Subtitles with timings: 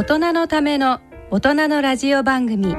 [0.00, 0.98] 大人のための
[1.30, 2.74] 大人のラジオ番組。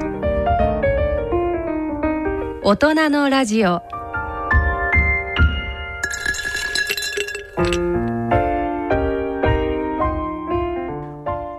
[2.64, 3.80] 大人のラジオ。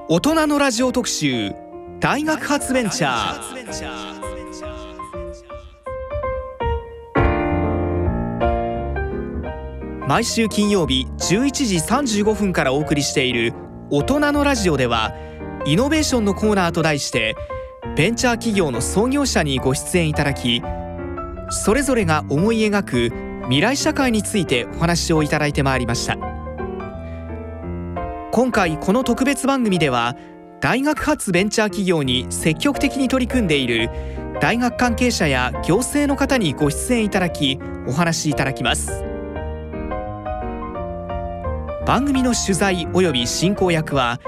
[0.10, 1.54] 大人のラジオ特集
[2.02, 3.54] 大学発ベンチャー。
[10.10, 13.54] 毎週金曜日11時35分からお送りしている
[13.90, 15.14] 大人のラジオでは
[15.66, 17.36] イノベーションのコーナーと題して
[17.96, 20.62] ベンチャー企業の創業者にご出演いただき
[21.50, 23.12] それぞれが思い描く
[23.44, 26.18] 未来社会についてお話をいただいてまいりました。
[28.32, 30.16] 今回この特別番組では
[30.60, 33.90] 大学発ベンチャー企業に積極的に取り組んでいる
[34.42, 39.04] 大学関係者や行政の方にご出演いただきお話しいただきます。
[41.86, 44.20] 番組の取材及び進行役は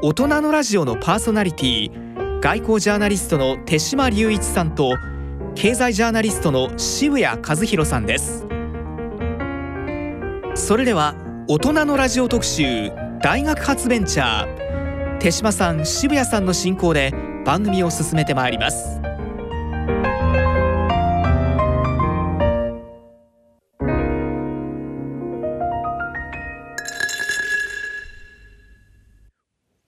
[0.00, 4.94] 大人のラジオのパーソナリティ外交ジャーナリストの手島隆一さんと
[5.56, 8.46] 経済ジャーナリストの渋谷和弘さんです。
[10.54, 11.16] それでは
[11.48, 17.12] 大人のラジオ特集大学発ベンチャー手島さん渋谷さんの進行で
[17.44, 19.00] 番組を進めてまいります。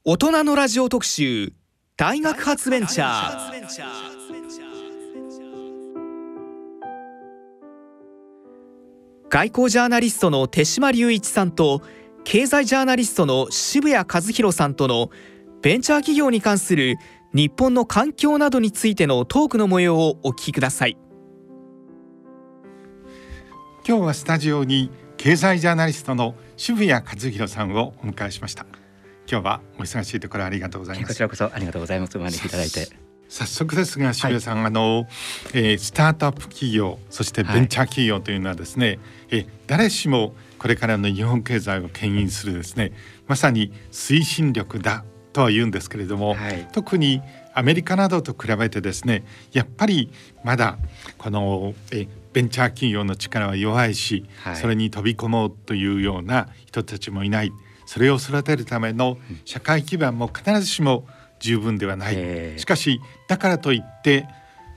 [0.03, 1.53] 大人のラジオ特集
[1.99, 3.69] 大学発ベンチャー。
[9.29, 11.83] 外交ジャーナリストの手島隆一さんと
[12.25, 15.11] 経済ジャーナリストの渋谷和弘さんとの
[15.61, 16.97] ベンチャー企業に関する
[17.35, 20.97] 日本の環境などについてのトークの模様をお聞きください。
[23.87, 28.65] 今日はスタジオに経済ジャーナリストの渋谷和弘さんをお迎えしました。
[29.31, 31.09] 今日はお忙しいところありがとうございます。
[31.09, 32.19] こちらこそありがとうございます。
[32.19, 32.89] お招きいただいて。
[33.29, 35.07] 早速ですが渋谷さん、はい、あの、
[35.55, 38.99] えー、スタートアップ企業そしてベンチャー企業というのはですね、はい、
[39.31, 42.91] え誰しもこれからの日本経済を牽引するですね
[43.29, 47.23] まさに推進力だとは言うんですけれども、はい、特に
[47.55, 50.11] アメリカなどと比べてですねやっぱり
[50.43, 50.79] まだ
[51.17, 57.53] このえベンチャー企業の力は弱いし、はい、それに飛び込もうというような人たちもいない
[57.91, 61.09] それを育てるための社会基盤も必ずしも
[61.41, 64.29] 十分ではない、しかしだからといって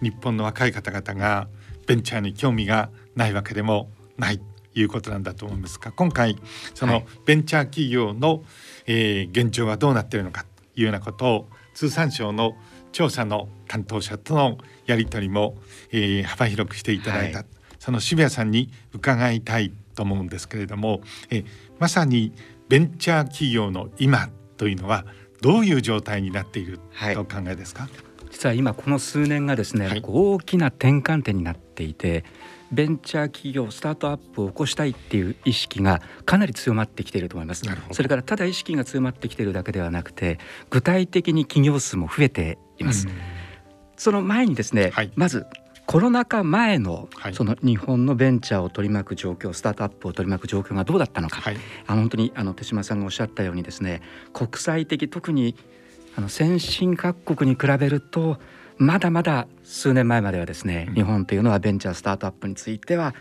[0.02, 1.48] 日本の若い方々が
[1.86, 6.40] ベンチャーに興味がないわけでもないということなんだと思いますが今回
[6.74, 8.44] そのベンチャー企業の、
[8.88, 10.44] えー、現状はどうなっているのか
[10.74, 12.56] というようなことを通産省の
[12.94, 14.58] 調査の担当者との
[14.88, 15.56] やり取りも、
[15.92, 17.48] えー、幅広くしていただいた、はい、
[17.78, 21.46] その渋谷さんに伺いたいと思うんですけれども、えー、
[21.78, 22.34] まさに
[22.74, 25.06] ベンチャー企業の今というのは
[25.42, 26.80] どういう状態になっている
[27.14, 27.92] とお考えですか、はい、
[28.32, 32.26] 実は今この数年がですね、はい、大きな転換点になっていて
[32.72, 37.64] ベンチャー企業スタートアップを起こしたいっていう意識がかなり強まってきていると思います。
[37.92, 40.40] それからただ意識が強まってきているだけではなくて
[40.72, 43.08] 具体的に企業数も増えています、
[43.98, 45.46] その前にですね、はい、まず
[45.86, 54.02] コロナ禍前のその日本のベンチャーを取り巻く状況スタートアップを取り巻く状況がどうだったのか、はい、あの本当にあの手嶋さんがおっしゃったようにですね
[54.34, 55.56] 国際的特に
[56.16, 58.38] あの先進各国に比べると
[58.78, 63.14] まだまだ数年前まではですね、うん、日本というのはベンチャースタートアップについては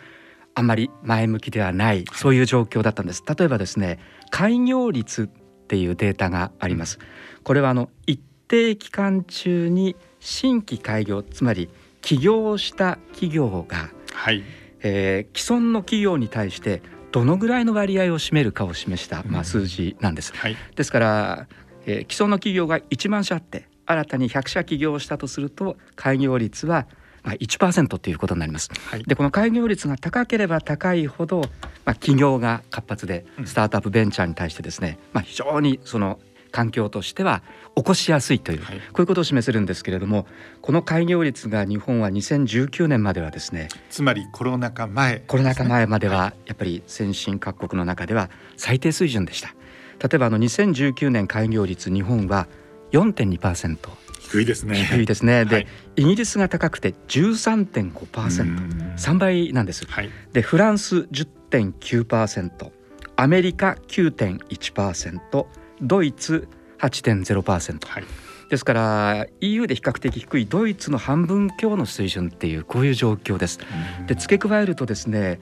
[0.55, 3.23] あまり前向きではないそういう状況だったんです。
[3.27, 3.99] 例えばですね
[4.31, 5.27] 開業率っ
[5.67, 6.99] ていうデータがあります。
[7.43, 11.71] これはあの一定期間中に新規開業つまり
[12.03, 14.43] 起業した企業が、はい。
[14.85, 16.83] えー、既存の企業に対して
[17.13, 20.33] どのぐらいの割合を占めるかを示した、まあ、数字なんです。
[20.33, 21.47] うんはい、ですから、
[21.87, 26.87] えー、既存の企業が1万社あって新たに100社起業したとすると開業率は
[27.23, 28.71] まあ1%ということになります。
[28.91, 31.43] はい、でこの開業率が高ければ高いほど、
[31.85, 36.19] まあ、企業が活発でスタートアップベンチャーに対してですね、まあ、非常にその
[36.51, 37.43] 環境としては
[37.75, 40.27] 起こしやすいという、はい、こういうことを示せるんですけれども
[40.61, 49.55] この開業率が日本は2019年まではですねつまりコロナ禍前、ね、コロナ禍前まではやっぱり先進各国の中では最低水準でした。
[50.03, 52.49] 例えばあの2019年開業率日本は
[52.91, 53.79] 4.2%
[54.21, 54.75] 低いですね。
[54.75, 55.45] 低いですね。
[55.45, 55.67] で、はい、
[55.97, 62.71] イギリスが高くて 13.5%3 倍なんです、はい、でフランス10.9%
[63.17, 65.47] アメリカ9.1%
[65.83, 66.49] ドイツ
[66.83, 68.05] 8.0%、はい、
[68.51, 73.59] ですから EU で比較的低いドイツの半分強の水準っていうこういう状況です。
[74.07, 75.41] で付け加えるとですね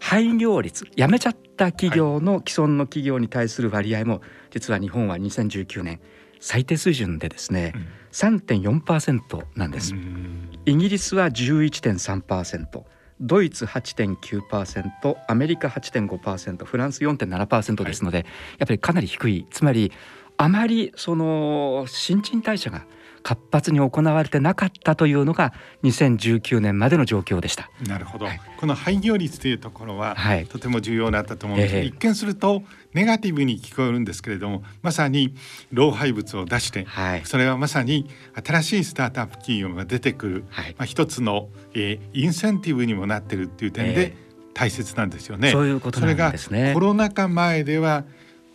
[0.00, 4.20] 廃業率辞めちゃった企業の既存の企業に対する割合も
[4.50, 6.00] 実は日本は2019年
[6.40, 9.94] 最低水準でですね、うん、3.4%なんです。
[10.64, 12.82] イギリスは11.3%。
[13.20, 18.26] ドイツ8.9%アメリカ8.5%フランス4.7%ですので、はい、
[18.60, 19.92] やっぱりかなり低いつまり
[20.40, 22.86] あまりその新陳代謝が
[23.22, 25.52] 活発に行われてなかったというのが
[25.82, 27.68] 2019年までの状況でした。
[27.86, 31.74] なるほど、はい、この廃業率というところは、はい、とても重要だったと思うんです。
[31.74, 31.82] が、え。
[31.82, 32.62] ー、一見すると
[32.94, 35.34] ネガティブに聞こえるんですけれどもまさに
[35.72, 38.08] 老廃物を出して、はい、それはまさに
[38.42, 44.16] 新しいスタートアップ企業が出てくる、はい、まあ、一つの、えー、インセンティブにもなってるっていう点で
[44.54, 45.48] 大切なんですよね。
[45.48, 46.72] えー、そういうことなんですね。
[46.74, 48.04] コロナ禍前では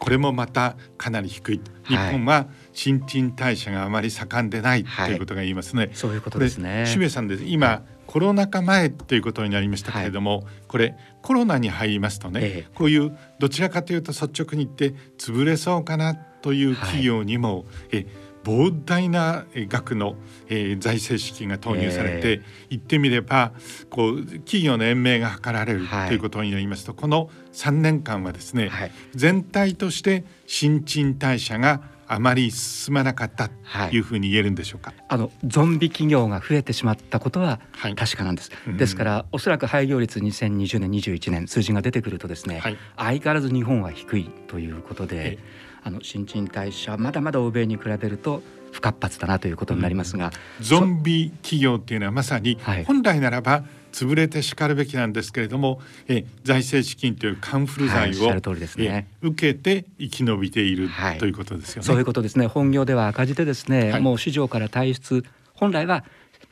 [0.05, 1.61] これもまたかなり低い。
[1.85, 5.89] 日本は新陳代謝があまり盛んでないということが言いますね。
[5.93, 6.85] そういうことですね。
[6.85, 7.43] 渋谷さんです。
[7.43, 18.07] 今コロナ禍前ということになりましたけれども、はい、これコロナに入りますとね、ええ、こういうどちらかというと率直に言って潰れそうかなという企業にも、はい、え
[18.45, 20.15] 膨大な額の、
[20.47, 23.51] えー、財政資金が投入されて、えー、言ってみれば
[23.89, 37.59] こう企業の延命が図られる、はい、ということになりますとこの3年間はですね、はい、全体として新陳代謝があまり進まなかったというふうに言えるんでしょうか、はい、あのゾンビ企業が増えてしまったことは
[37.95, 45.39] 確かなんです、はい、ですからおそらく廃業率2020年21年数字が出てくるとですね、はい、相変わらず日本は低いということで、
[45.85, 48.41] あの新陳代謝まだまだ欧米に比べると
[48.71, 55.79] 不活発だなということになりますが、うん、ゾンビ企業っていうのはまさに本来ならば潰れてしかるべきなんですけれども、
[56.09, 58.41] え財政資金というカンフル剤を、はい
[58.77, 61.87] ね、受けて生き延びている、はい、ということですよね。
[61.87, 62.47] そういうことですね。
[62.47, 65.23] 本業では赤字でですね、はい、もう市場から退出
[65.53, 66.03] 本来は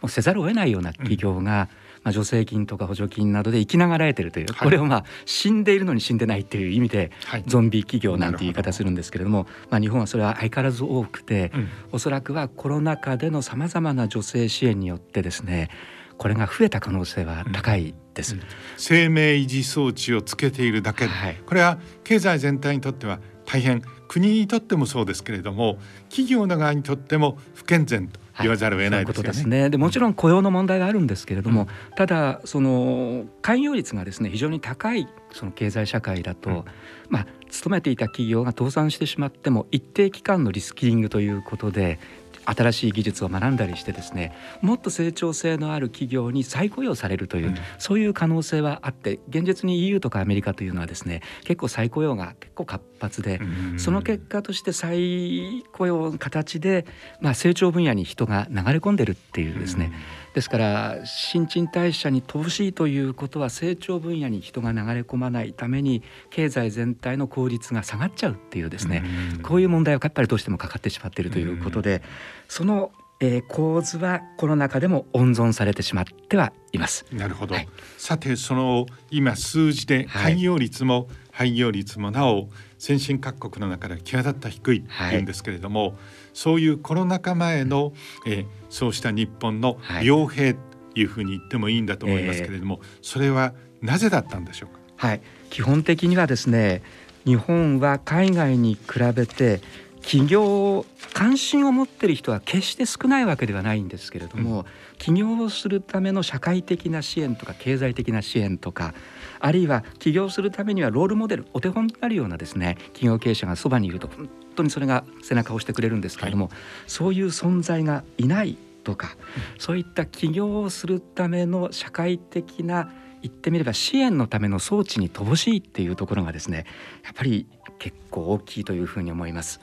[0.01, 7.11] もうせざるを得ないような企業が、うんまあ、助成金とか補助金などで生きながらえてるという、これをまあ死んでいるのに死んでないっていう意味で、
[7.47, 15.69] ゾンビ企業なんて言い方するんですけれども、まあ、日本はそれは相変わらず多くて、うん、おそらくはコロナ禍でのさまざまな助成支援によってですね
[16.17, 18.41] これが増えた可能性は高いです、うん、
[18.77, 21.05] 生命維持装置をつけているだけ。
[21.05, 23.81] で、はい、これは経済全体にとっては大変。
[24.07, 25.79] 国にとってもそうですけれども
[26.09, 29.29] 企業の側にとっても不健全と言わざるを得ないですよね。
[29.29, 29.69] はい、ね。
[29.69, 36.63] でもちろん雇用の問題があるんですけれども、うん、ただその開業率がですね非常に高いその経済社会だと、うん、
[37.09, 41.99] まあ勤めていた企業が倒産してしまっても一定期間のリスキリングということで
[42.45, 53.39] 新しい技術を学んだりしてですねもっと成長性のある企業に再雇用されるという、うん、そういう可能性はあって現実に EU とかアメリカというのはですね結構再雇用が結構活発で、
[53.71, 56.85] うん、その結果として再雇用の形で、
[57.19, 66.01] まあ、成長分野に人が流れ込んでるっていうですね、うんですから新陳代謝に乏しいということは成長分野に人が流れ込まないために
[66.31, 69.03] 経済全体の効率が下がっちゃうっていうですね
[69.43, 72.01] こういう問題はやっぱりどうしてもかかってしまっているということで
[72.47, 77.05] そのえー、構図はこの中でも温存されてしまってはいます。
[77.09, 77.55] なるほど。
[77.55, 85.93] はい、さてその今数字で開業率も廃業率もなお先進各国の中で際立った低いっていうんですけれども、はい、
[86.33, 87.93] そういうコロナ禍前の、
[88.27, 90.59] えー、そうした日本の傭兵と
[90.95, 92.87] いうふうに言ってもいいんだと思いますけれども、はいえ。
[92.87, 95.07] ー、それはなぜだったんでしょうか？
[95.07, 95.21] はい、
[95.51, 96.81] 基本的にはですね
[97.23, 99.61] 日本は海外に比べて
[100.01, 104.65] 起業関心を持っている人は決して少ないわけではないんですけれども、うん、
[104.97, 108.95] 起業をするための社会的な支援とか経済的な支援とか
[109.39, 116.55] あるいは起業するためにはロールモデルお手本になるようなですね企業経営者がそばにいると本当にそれが背中を押してくれるんですけれども、はい、
[116.87, 119.15] そういう存在がいないとか、
[119.55, 122.91] うん、そういった起業をするための社会的な
[123.21, 126.65] 言ってみれば支援のための装置に乏しいっていうところがですね
[127.05, 127.47] やっぱり
[127.79, 129.59] 結構大きいというふうに思います。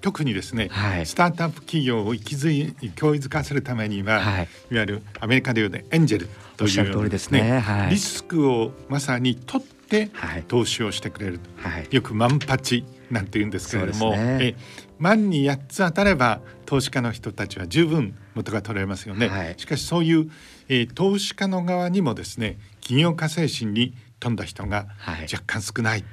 [0.00, 9.81] 特にですね、はい、スタートアップ企業を息づい教育化するためには、はい、いわゆるアメリカでいうエンジェルというですね、ねはい、リスクをまさに取って
[10.48, 14.54] 投資をしてくれる、はい、よく万八なんて言うんですけれども、ね、え
[14.98, 20.30] 万に8つ当たれば投資家の人たちは十分元が取れますよね、はい、しかしそういう、
[20.68, 24.86] えー、投資家の側にもですね企業家精神に富んだ人が
[25.30, 26.04] 若干少ない、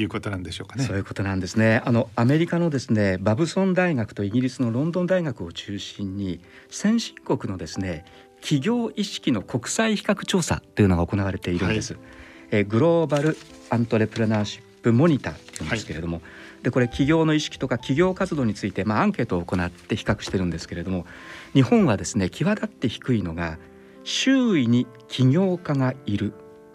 [0.00, 0.84] いうことなんでしょうかね。
[0.84, 1.82] そういうことなんですね。
[1.84, 6.40] あのアメリカのですねバブソン大学とイギリスのロンドン大学を中心に
[6.70, 8.04] 先進国のですね
[8.40, 11.94] 企業意識の国際比較調査というのが行われているんです。
[11.94, 12.02] はい、
[12.50, 13.36] えグローバル
[13.70, 16.22] アントレプレナーシップモニターっていうんですけれども、は
[16.60, 21.06] い、でこれ企業の意識とか企業活動についてまあアンケートを行って比較してるんですけれども、
[21.52, 23.58] 日本はですね際立って低いのが
[24.04, 26.32] 周囲に起業家がいる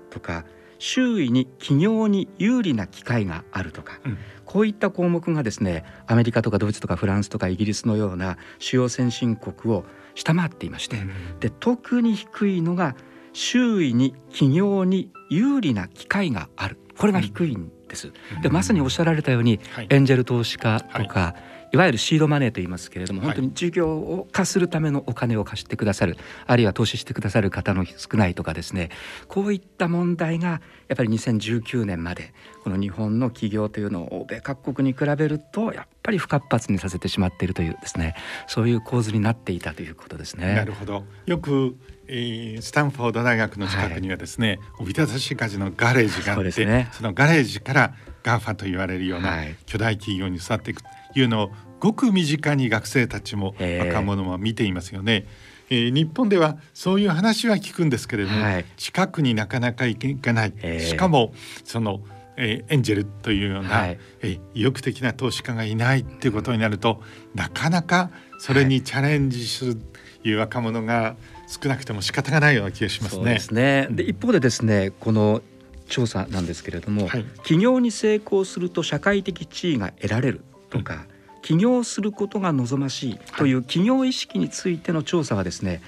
[0.10, 0.46] とか
[0.78, 12.96] 周囲に企業に有利な機会があるとか、うん、こういった項目がですねアメリカとかドイツとかフランスとかイギリスのような主要先進国を下回っていまして、うん、で特に低いのが
[13.32, 16.78] 周囲に企業に有利な機会がある。
[16.98, 18.12] これが低いんです。
[18.42, 21.54] でまさにおっしゃられたように、はい、エンジェル投資家とか、はい。
[21.74, 28.90] いわゆるシードマネーと言いますけれども本当に事業を化するためのお金を貸してくださるあるいは投資してくださる方の少ないとかですね
[29.28, 32.32] こういった問題がやっぱり2019年まで
[32.64, 40.54] この日本の企業というのを欧米各国に比べるとやっぱり不活発にさせてしまっているというですねそういう構図になっていたということですね。
[40.54, 41.06] なるほど。
[41.26, 41.76] よく
[42.08, 55.26] えー、スタンフォード大学の近くにはですね、はい、おびただしい数のガレージがあってそ,、ね、そのガレージから GAFA と言われるような巨大企業に育っていくというのをごく身近に学生たちも若者も見ていますよね。
[55.70, 61.34] えー、日本ではそういう話は聞くんですけれども、はい、近くになかなか行かない、しかも
[61.64, 62.02] その、
[62.38, 67.02] えー、エンジェルというような、はい、えー、意欲的な投資家がいないっていうことになると
[67.36, 71.16] なかなかそれにチャレンジするという若者が
[71.48, 73.18] 少なくても仕方がないような気がしますね。
[73.18, 73.88] そうですね。
[73.92, 75.42] で一方でですねこの
[75.88, 81.14] 調査なんですけれども、はい、企業に成功すると社会的地位が得られるとか、うん。
[81.44, 85.82] 起業することが望ましいという企業意識についての調査はですね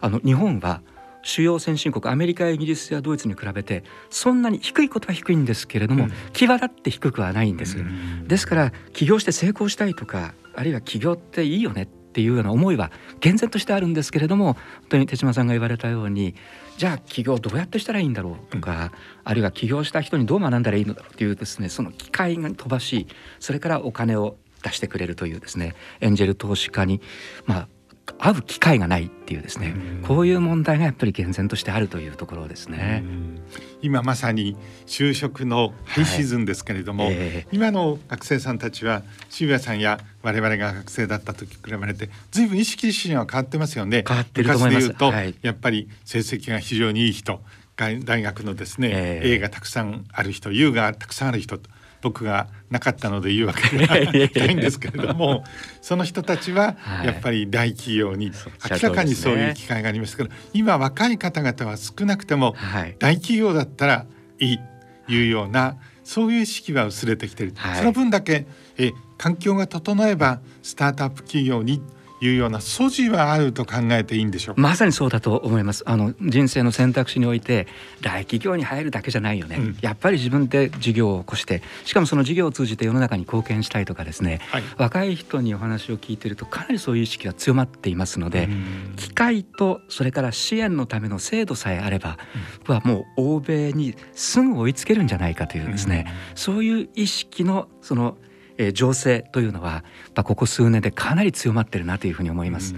[0.00, 0.80] あの日本は
[1.22, 16.36] 主要先進国アメリカイギリスやドイツに比べてそんなに低いことは低いんですけれども、うん、際立って低くはないんです、うん、ですから起業して成功したいとかあるいは起業っていいよねっていうような思いは厳然としてあるんですけれども本当に手島さんが言われたように
[16.78, 18.90] じゃあ起業どうやってしたらいいんだろうとか、うん、
[19.24, 23.08] あるいは起業した人にどう学んだらいいのだろうというですねその機会が飛ばし
[23.40, 27.00] それからお金を出してくれるというですねエンジェル投資家に
[27.46, 27.68] まあ
[28.18, 33.02] 会う機会がないっていうですね、うこういう問題がやっぱり厳然としてあるというところですね。
[33.82, 34.56] 今まさに
[34.86, 44.04] 就職のハイシーズンですけれども、はいえー、今の学生さんたちは渋谷さんや我々が学生だった時比べて随分意識自身は変わってますよね。
[44.06, 44.90] 変わってると思います。
[44.94, 47.40] と、はい、やっぱり成績が非常にいい人
[47.76, 51.68] 大学のですね、えー、A がたくさんある人 U がたくさんある人と
[52.04, 55.42] 僕がなかったので言うわけではないんですけれども
[55.80, 58.30] その人たちはやっぱり大企業に
[58.70, 62.54] 明らかにそういう機会がありますけど、今若い方々は少なくても
[62.98, 64.06] 大企業だったら
[64.38, 64.58] いい
[65.06, 67.46] というようなそういう意識は薄れてきてい。
[67.46, 68.46] る、その分だけ
[68.76, 71.80] え環境が整えばスタートアップ企業に
[72.20, 75.82] いうような素地はあると考えていいんでしょうまさにそうだと思います。
[75.86, 77.66] あの人生の選択肢において
[78.00, 88.48] 大企業に入るだけじゃないよね、うん、やっぱり自分で事業を起こしてしかもその事業を通じて世の中に貢献したいとかですね、はい、若い人にお話を聞いてるとかなりそういう意識が強まっていますので
[88.96, 92.18] 機会とそれから支援のための制度さえあれば、
[92.68, 98.16] うん、はもう欧米にすぐ追いつけるんじゃないかというですね、うん、そういう意識のその
[98.56, 99.84] えー、情勢というのは
[100.14, 102.74] ここ数年でかなり強まってるなというふうに思います。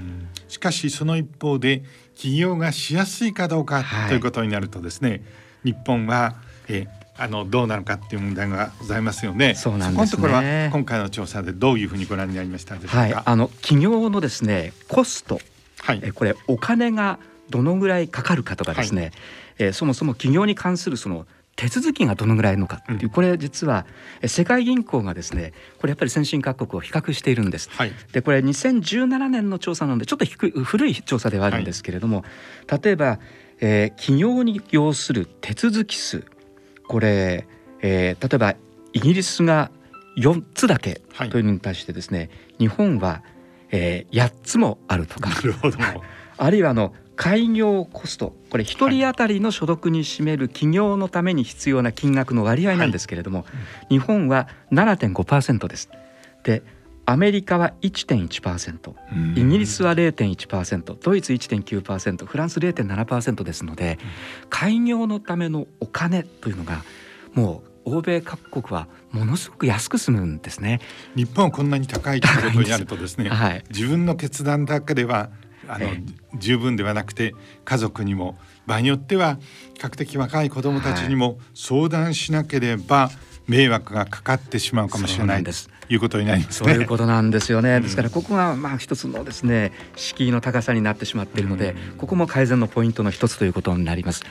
[0.49, 1.83] しかしその一方で
[2.15, 5.23] 起業がしやすいかどうか、ということになるとですね
[5.65, 6.37] 日本は、
[6.69, 9.55] えー、あのどうなのかっていう問題がございますよね。
[9.55, 12.99] そうなんです、ね、そこのところは今回の調査でどういうふうにご覧になりましたでしょうか？
[13.01, 15.41] はい、あの企業のですねコスト、
[15.81, 17.19] はい、えこれお金が
[17.51, 19.13] どのぐらいかかるかとかですね、はい、
[19.59, 23.87] えー、そもそも企業に関するその手続きがどのぐらいのかっていう、これ実は
[24.27, 27.71] 世界銀行がですねこれやっぱり先進各国を比較しているんです。
[27.71, 32.25] はい、でこれ2017年の調査なのでちょっと低い古い調査ではあるんですけれども、
[32.69, 33.19] はい、例えば、
[33.61, 36.27] えー、企業に要する手続き数
[36.87, 37.47] これ、
[37.81, 38.55] えー、例えば
[38.93, 39.71] イギリスが
[40.19, 43.23] 4つだけというのに対してですね、はい、日本は、
[43.71, 45.31] えー、8つもあるとか。
[45.31, 45.79] なるほど。
[46.39, 48.37] あるいはあの開業コスト。
[48.51, 53.45] これ1人当たりの所得に占める企業のために必要な金額の割合なんですけれども、は
[53.89, 55.91] い、日本は7.5%です。
[56.45, 56.63] で
[57.09, 58.95] アメリカは1.1%
[59.37, 63.99] イギリスは0.1%ドイツ1.9%フランス0.7%ですので
[64.51, 66.83] 開業のためのお金というのが
[67.33, 70.81] もう欧米各国はものすごく安く済むんですね。
[71.15, 75.31] 日本はこんなに高いということになるとですね、 はい、自分の決断だけでは
[75.69, 75.89] あの、
[76.39, 79.39] 十分ではなくて家族にも場合によっては
[79.75, 83.11] 比較的若い子どもたちにも相談しなければ
[83.47, 85.71] 迷惑がかかってしまうかもしれないです。
[85.89, 87.81] いうことになります、ね、そういうことなんですよね。
[87.81, 94.23] ですからここがまあ一つのですね敷居の高さになってしまっているので、ここも改善のポイントの一つということになります。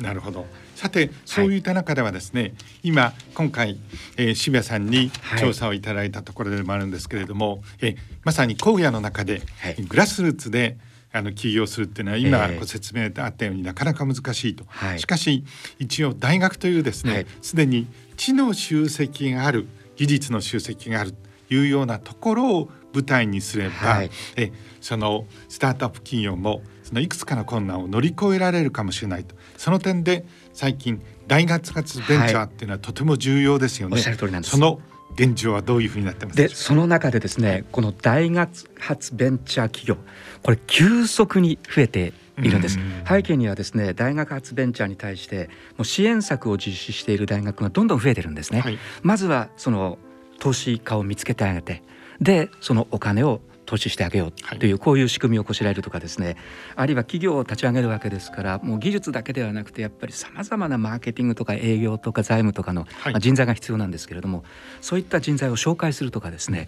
[0.00, 0.46] なるほど。
[0.80, 2.52] さてそういった中ではですね、はい、
[2.84, 3.78] 今今回、
[4.16, 10.78] えー、渋谷さんに調査をいただいたところでもあるんですけれども、はい、えー、まさに荒野の中で、はい、グラスルーツで
[11.12, 15.44] あの起業するっていうのは今ご説明あったようになかなか難しいと、はい、しかし
[15.78, 29.36] 一応大学というですねすで、はい、に知の集積がある技術の集積があるというようなところを舞台にすれば、はい、えそのスタートアップ企業もそのいくつかの困難を乗り越えられるかもしれないと。
[29.56, 30.24] その点で
[30.60, 33.96] 最近大学発ベンチャーっていうのはとても重要ですよね。
[34.42, 34.78] その
[35.14, 39.96] 現状はどういうふうになってますでその中でですねこの大学発ベンチャー企業
[40.42, 42.12] これ急速に増えて
[42.42, 42.78] いるんです。
[43.08, 45.48] 背景にはですね大学発ベンチャーに対して
[45.78, 49.96] もう支援策を実施している大学がどんどん増えてるんですね、はい、まずはその
[50.40, 51.82] 投資家を見つけてあげて
[52.20, 53.40] でそのお金を
[53.70, 56.36] 投資してあげようという、こういう仕組みをこしらえるとかですね。
[56.74, 64.42] あるいは企業を立ち上げるわけですからもう技術だけではなくてやっぱりさまざまなマーケティングとか営業とか財務とかの、まあ、人材が必要なんですけれども、
[64.80, 66.66] そういった人材を紹介するとかですね。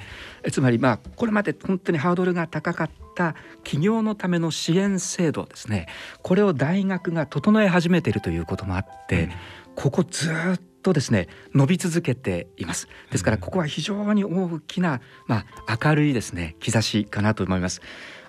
[0.53, 5.89] つまりまあこれまで本当にハードルが高かった企業のための支援制度ですね。
[6.23, 9.31] これを大学が整え始めているということもあって、
[9.75, 12.89] ここずっとですね伸び続けています。
[13.11, 17.81] ですからここは非常に大きなまあ明るいですね兆しかなと思います。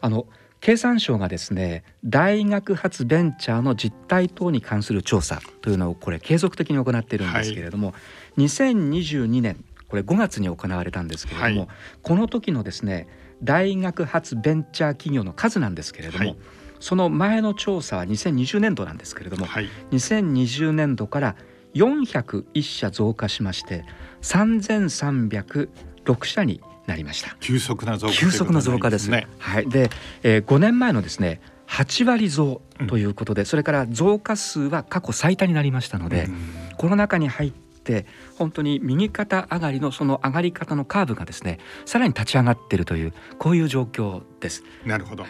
[0.01, 0.27] あの
[0.61, 7.93] 経産省がですね大学発ベンチャーの実態等に関する調査というのをこれ継続的に行っているんですけれども、は
[8.37, 11.69] い、2022年これ5月に行われたんですけれども、はい、
[12.01, 13.07] この時のですね
[13.43, 16.37] 大学発ベンチャー企業の数なんですけれども、はい、
[16.79, 21.35] その前の調査は2020年度なんですけれども、はい、2020年度から
[21.75, 23.85] 401社増加しまして
[24.21, 27.35] 3306社になりました。
[27.39, 29.09] 急速な増加、急速な増加です。
[29.09, 29.69] ねはい。
[29.69, 29.89] で、
[30.23, 36.35] えー、5年前のですね8割増ということで、うん、それから増加数は過去最多になりましたので、うん、
[36.77, 38.05] コロナ禍に入って
[38.37, 44.63] 本当に右肩上がりのその上がり方のカーブがですねさらに立ち上がっているというこういう状況です。
[44.85, 45.25] なるほど、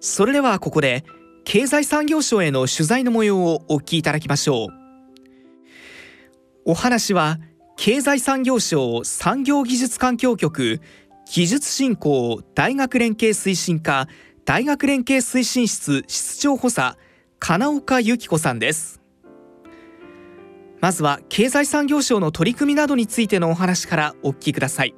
[0.00, 1.04] それではここで
[1.44, 4.68] 経済産業省への取材の模様をお聞きいただきましょう。
[6.64, 7.38] お話は
[7.76, 10.80] 経済産業省産業技術環境局
[11.30, 14.08] 技術振興大学連携推進課
[14.44, 16.96] 大学連携推進室室長補佐
[17.38, 19.00] 金岡由紀子さんです。
[20.80, 24.94] まずは経済産業省の取り組みなどについてのお話からお聞きください。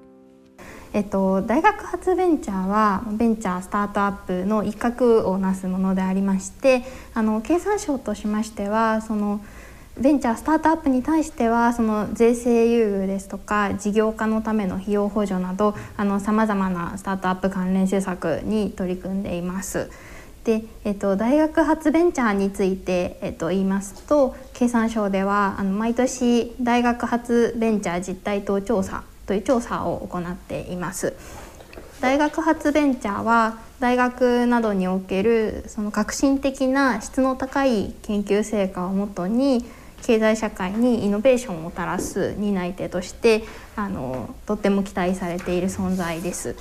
[0.92, 9.40] えっと、大学発ベンチャーはベンチャースタートアップの一角をなすものでありましてあの経産省としましてはその
[9.98, 15.74] ベンチャースタートアップに対してはその税制優遇ですとか事業化のための費用補助など
[16.20, 19.90] さまざまなスタートアップ関連政策に取り組んでいます。
[20.44, 31.14] で、えっと、大学発ベンチャーについて、えっと、言いますと経産省ではあの毎年大学発ベンチャー実態等調査という調査を行っています。
[32.00, 39.64] 大学発ベンチャーは大学などにおけるその革新的な質の高い研究成果をもとに
[40.02, 43.44] 経済社会にイノベーションをもたらす担い手として
[43.76, 46.56] あのとっても期待されている存在です。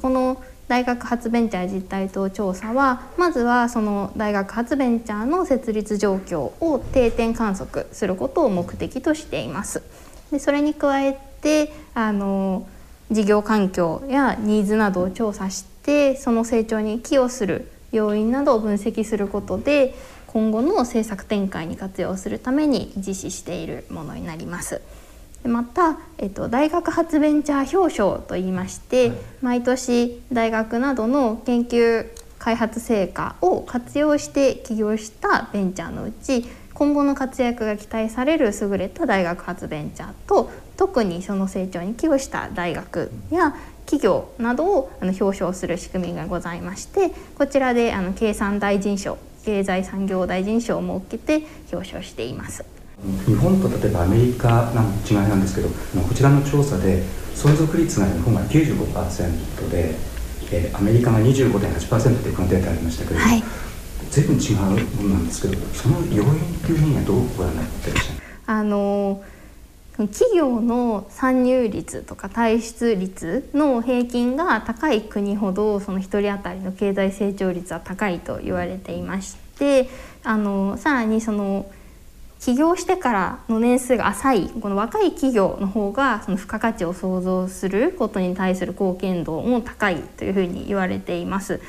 [0.00, 9.82] この大学発ベンチャー実態等調査はまずはその大学発ベンチャーの設立状況を定点観測することを目的としています。
[10.30, 12.66] でそれに加えてあの
[13.10, 19.94] 事業環境やニーズなどを調査してその成長に寄与する要因などを分析することで
[20.26, 24.82] 今後の政策展開に活用するために実施しているものになります。
[25.44, 32.06] また、えっと、大学発ベンチャー表彰といいまして、毎年大学などの研究
[32.38, 52.62] 開発成果を活用して起業したベンチャーのうち今後の活躍が期待される優れた大学発ベンチャーと特にその成長に寄与した大学や企業などを表彰する仕組みがございましてこちらであの経産大臣賞経済産業大臣賞を設けて表彰しています。
[53.26, 57.02] 日本と例えばアメリカの違いなんですけどこちらの調査で
[57.34, 59.94] 存続率が日本が95%で、
[60.50, 63.42] えー、アメリカが25.8%というこのデータありましたけれども、はい、
[64.10, 64.56] 随分違う
[64.96, 69.22] ものなんですけどその要因っていうふうにはどうご覧になってらっしゃるあの
[69.96, 79.88] 企業の参入率とか退出率の平均が高い国ほどその1人当たりの経済成長率は高いと言われていまして
[80.22, 81.70] あのさらにその
[82.40, 91.60] 起業してからの年数が浅いこの若い企業の方がその付加価値を創造することに対する貢献度も高いというふうに言われています。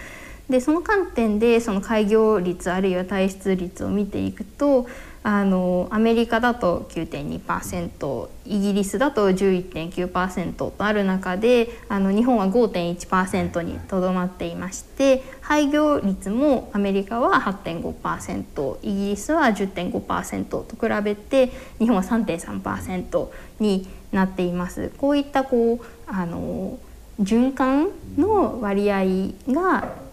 [0.50, 4.88] でその観点でその開業率あるいは退出率を見ていくと
[5.24, 23.28] あのアメリカだと9.2%イギリスだと11.9%とある中であの日本は5.1%にとどまっていまして廃業率もアメリカは8.5%イギリスは10.5%と比べて日本は3.3%
[23.60, 24.94] になっています。
[24.98, 26.80] こういったこうあの
[27.20, 29.04] 循環の割合
[29.50, 30.07] が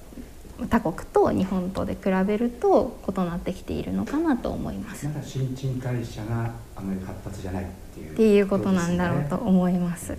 [0.70, 5.06] 他国と日本とで比べると異なってきているのかなと思います。
[5.06, 10.16] まだ新陳代謝があまり活発じゃないっていう、っていうことなんだろうと思います。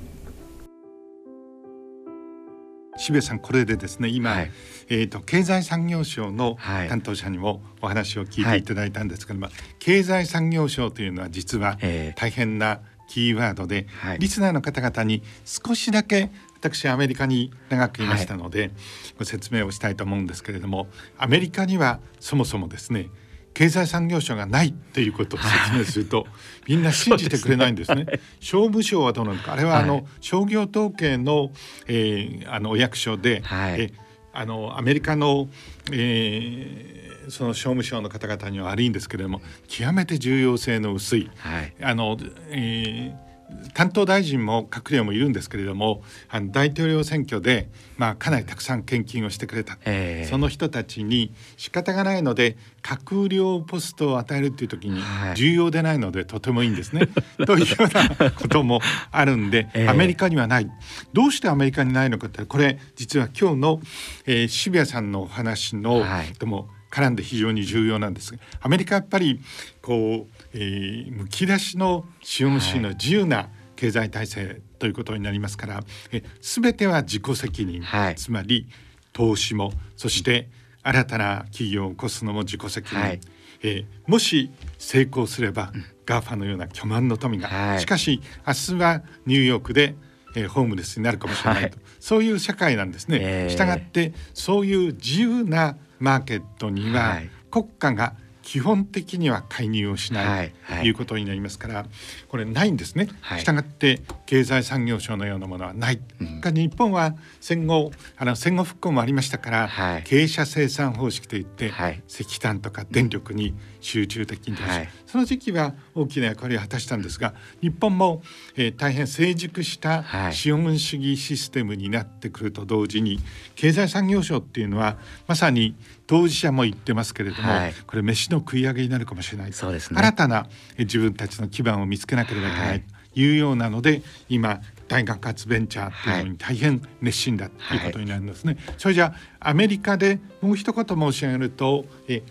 [2.97, 4.51] 渋谷さんこれでですね今、はい、
[4.89, 6.57] えーと、経済産業省の
[6.89, 11.77] 担当者にもお話を聞いていただいたんですけども、はい、経済産業省というのは実は
[12.15, 18.71] 大変なキーワードで、はい、リスナーの方々に少しだけ私アメリカに長くいましたので、
[19.17, 20.87] ご説明をしたいと思うんですけれども
[21.17, 23.09] アメリカにはそもそもですね
[23.53, 26.27] 経済産業省がないということを説明すると、
[26.67, 28.03] みんな信じてくれないんですね。
[28.03, 28.19] すね。
[28.41, 29.53] 商務省はどうなのか。
[29.53, 31.51] あれはあの、はい、商業統計の,、
[31.87, 33.93] えー、あのお役所で、はい、え
[34.35, 35.47] あのアメリカの、
[35.93, 42.17] えー、その商務省の方々には悪いんですけれども極めて重要性の薄い、はい、あの、
[42.49, 43.24] えー、
[43.73, 55.01] 担当大臣も閣僚もいるんですけれどもあの大統領選挙で、まあ、かなりたくさん献金をしてくれた、えー、その人たちに仕方がないので閣僚ポストを与えるっていう時に
[55.35, 57.07] 重要でないのでとてもいいんですね。
[57.45, 58.81] というようなことも
[59.11, 60.69] あるんで、えー、アメリカにはない。
[61.13, 63.81] どうしてアメリカにないのかってこれ実は今日の、
[64.25, 69.41] えー、渋谷さんのお話の、はい、とも絡んで非常に重要なんですがアメリカやっぱり
[69.81, 78.67] こう、えー、むき出しの資本主義の自由な経済体制ということになりますから、え全ては自己責任、はい、つまり
[79.11, 80.49] 投資もそして
[80.81, 83.19] 新たな企業を起こすのも自己責任、はい、
[83.63, 89.95] えー、もし成功すれば、うん、 GAFA のような巨万の富が、はい、しかし明日はニューヨークで
[90.35, 93.19] えー、ホームレスになるかもしれないと、はい、そういう社会なんですね。
[93.21, 98.15] えー、したがってそういう自由なマーケットには国家が
[98.45, 101.85] 基本的には介入をしないということになりますから、
[102.29, 103.09] これないんですね。
[103.39, 105.99] したがって経済産業省のようなものはない。
[106.21, 118.23] うん、日本は戦後あの戦後復興もありましたから、はい、経営者生産方式といって、はい、石炭とか電力に集中的にはい、その時期は大きな役割を果たしたんですが日本も、
[118.55, 123.19] えー、大変成熟した資本主義システムになってくると同時に
[123.55, 125.75] 経済産業省っていうのはまさに
[126.07, 130.47] 当事者も言ってますけれども、はい、これ飯の食い上げになるかもしれないそうです、ね、新たな
[130.79, 133.33] 自分たちの基盤を見つけなければいけないとい。
[133.33, 138.57] うようなので、今大学発ベンチャーというのに大変熱心だということになるんですね。
[138.65, 142.21] はい、それじゃあアメリカでもう一言申し上げるとえ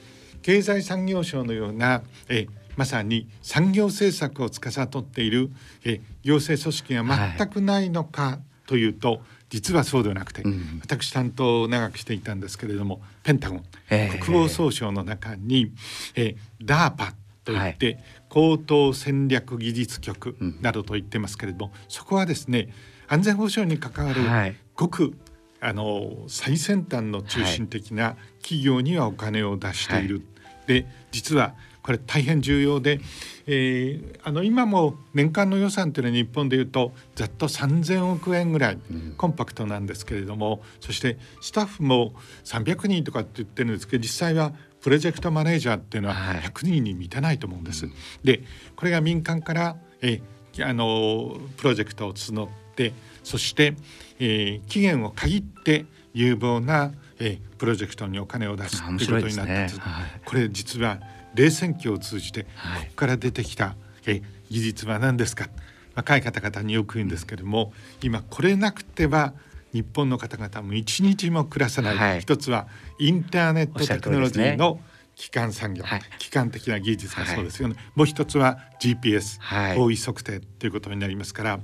[0.45, 5.51] 経済産業省のようなえまさに産業政策を司っている
[5.85, 15.71] え行政組織が全くないのかというと、はい実はそうではなくて、うん、私担当を長くしていたんですけれどもペンタゴン、えー、国防総省の中に、
[16.17, 17.13] えー、DARPA
[17.45, 22.71] といって、はい、高等戦略技術局などと言ってますけれども、うん、そこはですね
[23.07, 25.15] 安全保障に関わる、はい、ごく
[25.61, 30.17] あの最先端の中心的な企業にはお金を出している。
[30.17, 30.25] はい、
[30.67, 32.99] で実はこれ大変重要で、
[33.47, 38.79] えー、あの今も年間の予算というのは日本でいうとざっと3,000億円ぐらい
[39.19, 47.85] コンパクトなんですけれども、うん、そしてスタッフも300人とかって言ってるんですけど実際はプロジェクトマネージャーっていうのは100人に満たないと思うんです。
[47.85, 47.95] はい、
[48.27, 48.43] で
[48.77, 53.75] これが民間から、えー、あのプロジェクトを募ってそして、
[54.19, 61.01] えー、期限を限って有望な、えー、プロジェクトにお金を出すということになってます、ねはい、これ実は
[61.35, 62.49] 冷戦期を通じてこ
[62.91, 65.49] こから出てきた、え技術は何ですか？
[65.95, 67.73] 若い方々によく言うんですけれども
[68.03, 69.33] 今これなくては
[69.73, 74.81] 日本の方々も一日も暮らさない、はい、一つはインターネットテクノロジーの
[75.17, 79.41] 基幹産業、はい、基幹的な技術がそうですよね、はい、もう一つは GPS、
[79.75, 81.61] 方位測定ということになりますから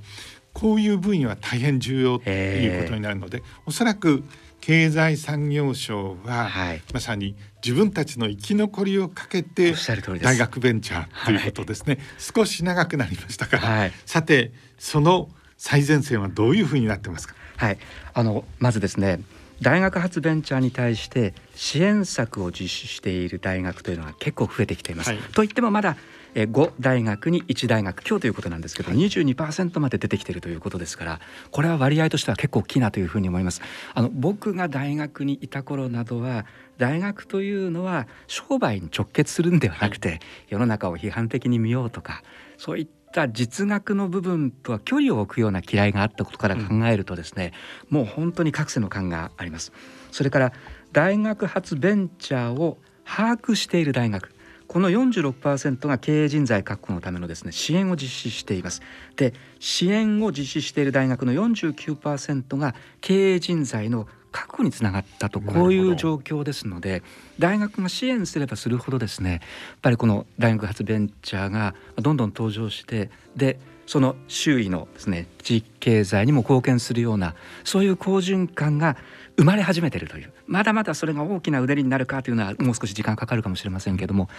[0.53, 4.23] こういう分野は大変重要ということになるのでおそらく
[4.61, 9.73] 経済産業省は、はい、まさに自分たちの生き残りをかけて
[10.21, 17.35] 大学ベンチャーということですね、はい、少し長くなりましたから、はい、さてその最前線はどういうふうになってますか？
[17.57, 17.77] はい。
[18.13, 19.19] あのまずですね
[19.61, 25.11] 大学発ベンチャーに対して支援策を実施している大学というのは結構増えてきています。
[25.11, 25.97] はい、といってもまだ
[26.33, 28.07] 5大学に1大学。
[28.07, 31.19] 今日ということなんですけど、はい、22%まで出てきているということですから
[31.51, 33.61] これは割合としては結構大きいなというふうに思います。
[33.93, 36.45] あの僕が大学にいた頃などは
[36.77, 42.23] 大学というのは商売に直結するんではなくて、はい、世の中を批判的に見ようとか
[42.57, 47.51] そういった実学の部分とは距離を置くような嫌いがあったことから考えるとですね、
[47.91, 49.73] うん、もう本当に各世の感があります。
[50.11, 50.53] それから
[50.93, 54.33] 大学発ベンチャーを把握している大学
[54.71, 58.81] この46%が経営人材確保のためのですね支援を実施しています。
[59.17, 65.41] で支援を実施している大学の49%が経営人材の確保につながったと。
[65.41, 67.03] こういう状況ですので
[67.37, 69.41] 大学が支援すればするほどですねやっ
[69.81, 78.95] ぱりこの大学発ベンチャーがどんどん登場してでその周囲のですね地域経済にも貢献するようなそういう好循環が
[79.37, 80.33] 生まれ始めているという。
[80.45, 84.29] まだまだそれが大きなうねりになるかというのはもう少し時間かかるかもしれませんけれども。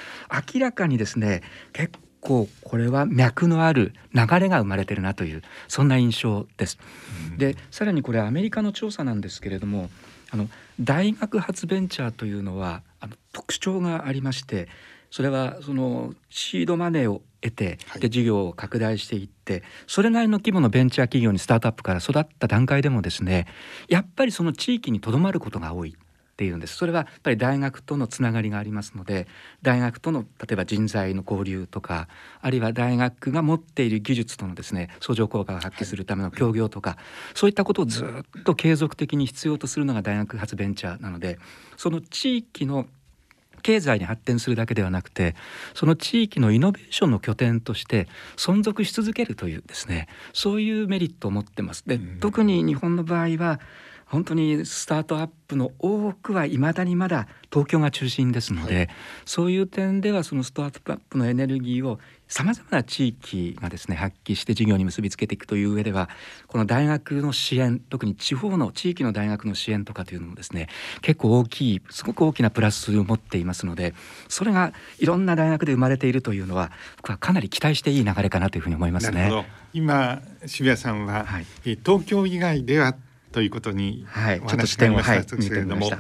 [0.55, 6.79] 明らかにですね結構これは脈のある流れが生まれてるなというそんな印象です。
[7.37, 9.91] でさらにこれアメリカの調査なんですけれども
[10.31, 10.49] あの
[10.81, 14.69] 大学発ベンチャーというのはあの特徴がありまして
[15.11, 23.47] それはそのシードマネーを得てで事業を拡大していってそれなりの規模のベンチャー企業にスタートアップから育った段階でもですね
[23.89, 25.97] やっぱりその地域にとどまることが多い
[26.33, 26.77] っていうんです。
[26.77, 29.29] それはやっぱり大学とのつながりがありますので
[29.61, 32.09] 大学との例えば人材の交流とか
[32.41, 36.97] あるいは大学が持っている技術とのですね相乗効果を発揮するための協業とか
[37.35, 41.39] そういったことをずっと継続的に必要とするのが大学発ベンチャーなので
[41.77, 42.87] その地域の
[43.63, 45.35] 経済に発展するだけではなくて
[45.75, 51.85] その地域のイノベーションの拠点として存続し続けるというですねそういうメリットを持ってます。
[51.87, 53.61] で特に日本の場合は
[54.13, 58.89] 本当にスタートアップの多くはいまだにまだ東京が中心ですので、はい、
[59.25, 61.99] そういう点ではそのスタートアップのエネルギーを
[62.29, 66.11] さまざまな地域がですね発揮して事業に結びつけていくという上では
[66.47, 70.69] この大学の支援特に地方の地域の大学の支援とかというのもですね
[71.01, 73.95] 結構大きいすごく大きなプラスを持っていますので
[74.29, 79.47] それがいろんな大学で生まれているというのは僕はかなり期待していい流れかなというふうに思いますね。
[79.73, 82.95] 今渋谷さんは、はい、東京以外では
[83.33, 84.07] ということに
[84.45, 85.91] お話がありましたけれども、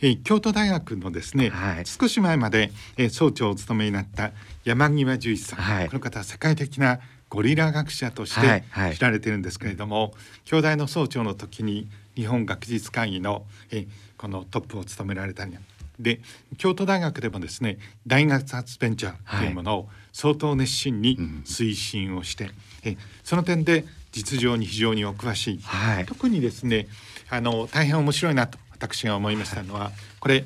[0.00, 4.32] えー、京都大学のですね、はい、少し前まで、えー、総長をお務めになった
[4.64, 10.12] 山際十一さん、はい、この方は世界的なゴリラ学者として知られているんですけれども、はいはい、
[10.44, 15.52] 京大の総長の時に日本学術会議の、えー、このトップを務められたり
[15.98, 16.20] で
[16.58, 23.84] 京都大学でもですね大学発ベンチャーというものを相当熱心に推進をして、はいうん、えその点で
[24.16, 26.88] 実情に非常にお詳しい、はい、特にですね
[27.28, 30.44] あの大変面白いなと私が思いましたのは、はい、これ、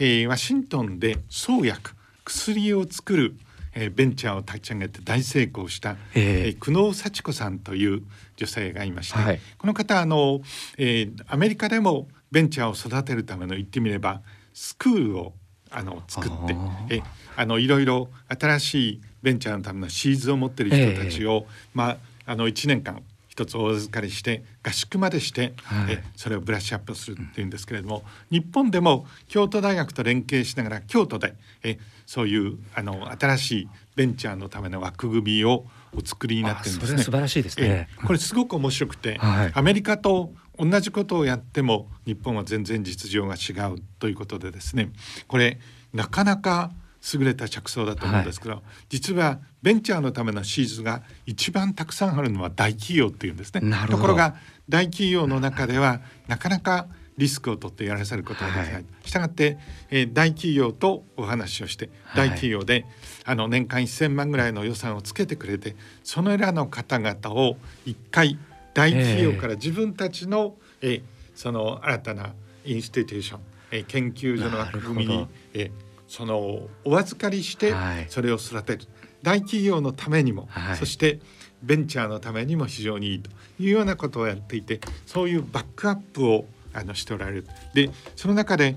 [0.00, 1.92] えー、ワシントンで創薬
[2.24, 3.36] 薬を作る
[3.76, 8.04] えー、ベンチャーを立ち上げて大成功した、えー、久能幸子さんという
[8.36, 10.42] 女性がいまして、はい、この方あの、
[10.78, 14.22] えー、アメリカでもベンチャーを育てるための言ってみれば
[14.52, 15.32] スクールを
[15.72, 16.54] あの作って
[16.88, 17.02] え
[17.36, 31.34] あのいろいろ新しいベンチャーのためのシーズを持っている人たちを、えー、まああの1年間一つお預かりして合宿までして、はい、えそれをブラッシュアップするっていうんですけれども、日本でも京都大学と連携しながら京都で
[31.64, 37.02] えそういうあの新しいベンチャーのための枠組みをお作りになってるんですね。
[37.02, 37.88] 素晴らしいですね。
[38.06, 44.90] これすごく面白くて、はい、アメリカと同じことをやっても日本は全然実情が違うということでですね
[45.26, 45.58] これ
[45.92, 46.70] なかなか
[47.12, 53.62] 優れた着想だと思うんですけど、はい、実はベンチャーのためのシーズが一番たくさんあるのは大企業っていうんですね。
[53.90, 54.36] ところが
[54.68, 56.86] 大企業の中ではなかなか
[57.16, 58.72] リスクを取ってやらせることができない。
[58.74, 59.58] はい、したがって、
[59.90, 62.84] えー、大企業とお話をして、大企業で、
[63.24, 68.38] あの年間1,000万ぐらいの予算をつけてくれてそのらの方々を一回
[68.74, 71.02] 大企業から自分たちの、えー、
[71.34, 73.40] その新たなインスティテューション、
[73.70, 75.70] えー、研究所の枠組みに、えー、
[76.14, 77.74] そのお預かりして
[78.08, 78.88] それを育てる、はい、
[79.22, 81.18] 大企業のためにも、はい、そして
[81.64, 87.46] ベンチャーのためにも非常にいいというようなことをやっていてそういうバックアップをあのしておられる。
[87.74, 88.76] でその中で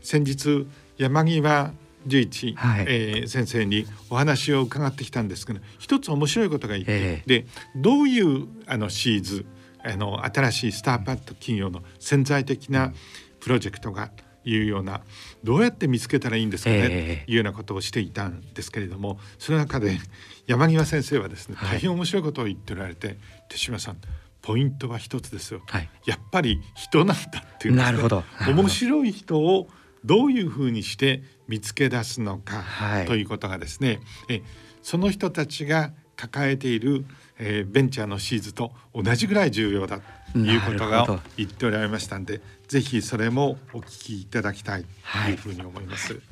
[0.00, 1.72] 先日山際
[2.06, 9.44] 十一、はい、えー、先生にお話を伺ってきたんですけど一つ面白いことが言って、えー、でどういうあのシーズ
[9.82, 12.92] あの新しいスタートアップ企業の潜在的な
[13.40, 14.10] プロジェクトが
[14.46, 15.02] いうような
[15.44, 19.98] どうやって見つけたらいいんですかね、えー、いうようなことをしていたんですけれどもその中で
[20.46, 23.96] 山際先生はですね大変面白いことを言っておられて、手島さん
[24.42, 28.22] ポイントは一つですよ、はい、やっぱり人なんだっていう、ね、 なるほど。
[28.46, 29.68] 面白い人を
[30.04, 34.42] どういうふうにして見つけ出すのか、はい、ということがですねえ
[34.82, 37.04] その人たちが抱えている、
[37.38, 40.00] えー、ベンチャーのシーズと同じぐらい重要だ
[40.32, 44.84] ということが言っておられましたんでぜひそれもお聞きいただきたい。
[45.24, 46.14] というふうに思います。
[46.14, 46.22] はい、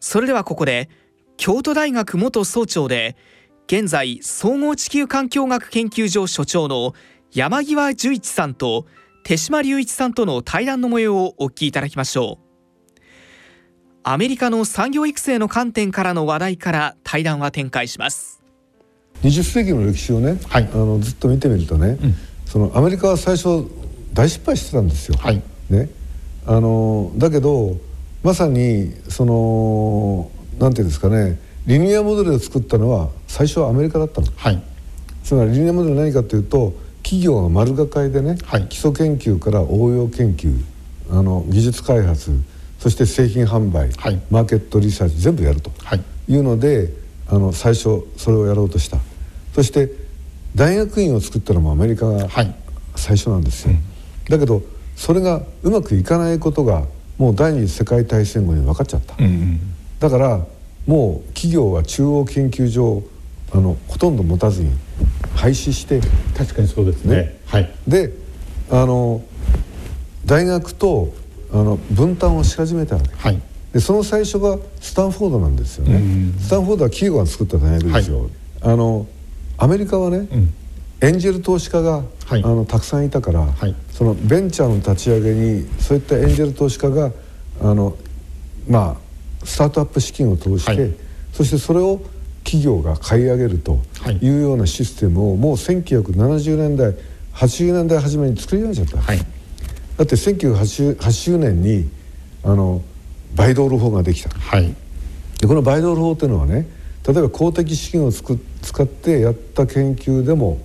[0.00, 0.88] それではここで
[1.36, 3.16] 京都大学元総長で
[3.66, 6.94] 現在総合地球環境学研究所所長の
[7.32, 8.86] 山際十一さんと
[9.22, 12.50] 手島隆一さんとの対談の模様をお聞きいただきましょう。
[14.02, 18.42] アメリカの産業育成の観点からの話題から対談は展開します。
[19.22, 22.14] 20世紀の歴史をね、はい、あのずっと見てみるとね、うん、
[22.46, 23.70] そのアメリカは最初
[24.12, 25.88] 大失敗してたんですよ、はい、ね。
[26.46, 27.76] あのだけど
[28.22, 31.38] まさにそのなんていうんですかね。
[31.66, 34.62] リニアモデルを作ったのは最初はアメリカだったの、はい、
[35.22, 40.54] つまりリニアモデルは何かというと企業が丸がかりでね、はい、基礎研究から応用研究
[41.10, 42.32] あの技術開発
[42.80, 45.70] そして製品販売、はい、マーケットリサーチ全部やると。
[45.96, 46.36] い。
[46.36, 46.90] うので、
[47.28, 48.96] あの最初それをやろうとした。
[49.54, 49.90] そして
[50.54, 52.28] 大学院を作ったのもアメリカが
[52.96, 53.74] 最初なんですよ、
[54.30, 54.62] だけど
[54.96, 56.84] それがうまくいかないことが
[57.18, 59.60] もう第二次世界大戦後に分かっちゃった、うんうん、
[59.98, 60.46] だから
[60.86, 63.02] もう企業は中央研究所
[63.52, 64.70] あのほとんど持たずに
[65.34, 66.00] 廃止して。
[66.36, 67.16] 確かにそうですね。
[67.16, 67.40] ね。
[67.46, 68.12] はい、で
[68.70, 69.22] あの
[70.24, 71.12] 大学と
[71.52, 76.32] あの分担をし始めたわけ、はい、でその最初がスタンフォードなんですよね。
[76.40, 78.20] スタンフォードは企業が作った大学ですよ。
[78.20, 78.30] はい、
[78.62, 79.06] あの
[79.58, 80.54] アメリカはね、うん、
[81.02, 87.10] エンジェル投資家が、はい、あのたくさんいたから、はい、そのベンチャーの立ち上げにそういったエンジェル投資家が
[87.62, 87.96] あの
[88.68, 90.94] まあスタートアップ資金を通して、はい、
[91.32, 92.02] そしてそれを
[92.44, 93.78] 企業が買い上げると
[94.20, 94.28] い。
[94.28, 96.94] うようなシステムをもう1970年代
[97.34, 101.88] 80年代初めに作り上げちゃった、はい、だって1980年に
[102.42, 102.82] あの
[103.34, 104.74] バイドール法ができた、はい、
[105.40, 106.68] でこのバイドール法っていうのはね
[107.06, 110.58] 例えば公的資金をつく使ってやった研究でも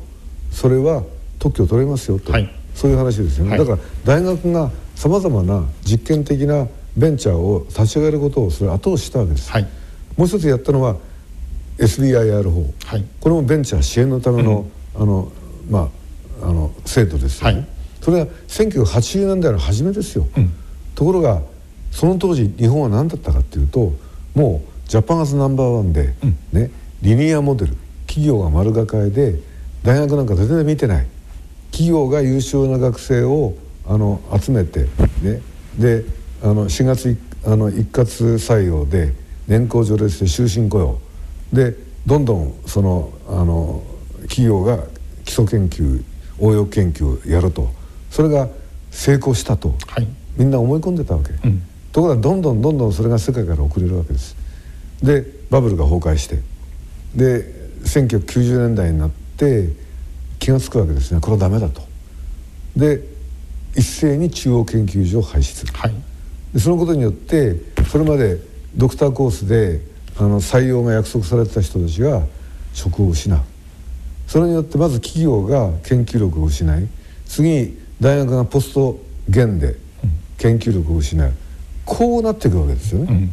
[0.55, 1.03] それは
[1.37, 6.65] 特許を取れますよと、はい、そういう話ですよね、だから大学がさまざまな実験的な
[6.95, 9.67] ベンチャーを立ち上げることをそれ後押ししたわけです、はい、
[10.15, 10.95] もう一つやったのは
[11.77, 14.65] SBIR 法、はい、これもベンチャー支援のための
[14.95, 15.31] うん、あの
[15.69, 15.89] ま
[16.41, 17.67] ああの制度ですよね、はい、
[17.99, 20.53] それは1980年代の初めですよ、うん、
[20.95, 21.41] ところが
[21.91, 23.91] その当時日本は何だったかっていうと
[24.33, 27.75] もうジャパンアズナンバーワンで、うん、ねリニアモデル
[28.07, 29.39] 企業が丸抱えで
[29.85, 31.05] 大学なんか全然見てない。
[31.69, 33.53] 企業が優秀な学生を
[33.85, 34.87] あの集めて
[35.21, 35.41] ね。
[35.77, 36.03] で
[36.41, 39.13] あの4月あの一括採用で
[39.47, 40.99] 年功序列で終身雇用。
[41.53, 41.75] で
[42.07, 43.83] どんどんそのあの
[44.23, 44.79] 企業が
[45.23, 46.03] 基礎研究
[46.39, 47.69] 応用研究をやると。
[48.09, 48.47] それが
[48.89, 54.35] 成功したと、はい、みんな思い込んでたわけ、うん、ところがどんどんどんどんそれが世界から遅れるわけです。
[55.03, 56.39] でバブルが崩壊して。
[57.15, 59.24] で1990年代になって
[60.39, 61.19] 気が付くわけですね。
[61.19, 61.81] これはダメだと。
[62.75, 63.01] で
[63.75, 65.93] 一斉に中央研究所を廃止する、はい。
[66.53, 67.55] でそのことによって
[67.89, 68.39] それまで
[68.75, 69.81] ドクターコースで
[70.17, 72.23] あの採用が約束されてた人たちが
[72.73, 73.39] 職を失う。
[74.27, 76.87] それによってまず企業が研究力を失い
[77.27, 79.75] 次に大学がポスト減で
[80.37, 81.33] 研究力を失う。
[81.85, 83.29] こうなっていくわけですよね。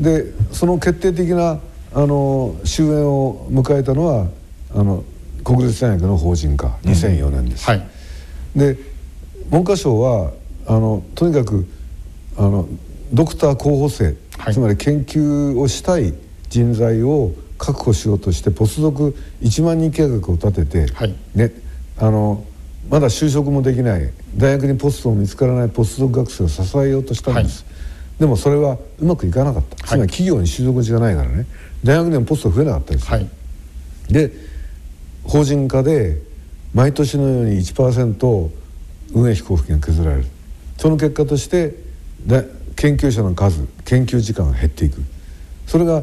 [0.00, 1.60] でその決定的な
[1.94, 4.28] あの終焉を迎えたのは
[4.74, 5.04] あの
[5.46, 7.66] 国立大学の法人化2004年です。
[7.66, 7.88] はい、
[8.56, 8.76] で
[9.48, 10.32] 文科省は
[10.66, 11.68] あのとにかく
[12.36, 12.68] あの
[13.12, 16.14] ドクター候補生、はい、つまり研究をしたい
[16.48, 21.52] 人材を確保しようとしてポスドク1万人計画を立てて、はい、ね、
[21.96, 22.44] あの
[22.90, 27.70] まだ就職もできない大学にポストも見つからないポスドク学生を支えようとしたんです、は
[28.18, 31.46] い、でもそれはうまくいかなかった、つまり企業に就職地がないからね。
[31.84, 33.08] 大学でもポスト増えなかったです、
[34.08, 34.45] で
[35.26, 36.18] 法人化で
[36.74, 38.50] 毎年のように1%
[39.12, 40.26] 運営費交付金が削られる。
[40.78, 41.74] その結果として
[42.24, 42.44] で
[42.76, 45.02] 研究者の数研究時間が減っていく。
[45.66, 46.02] それが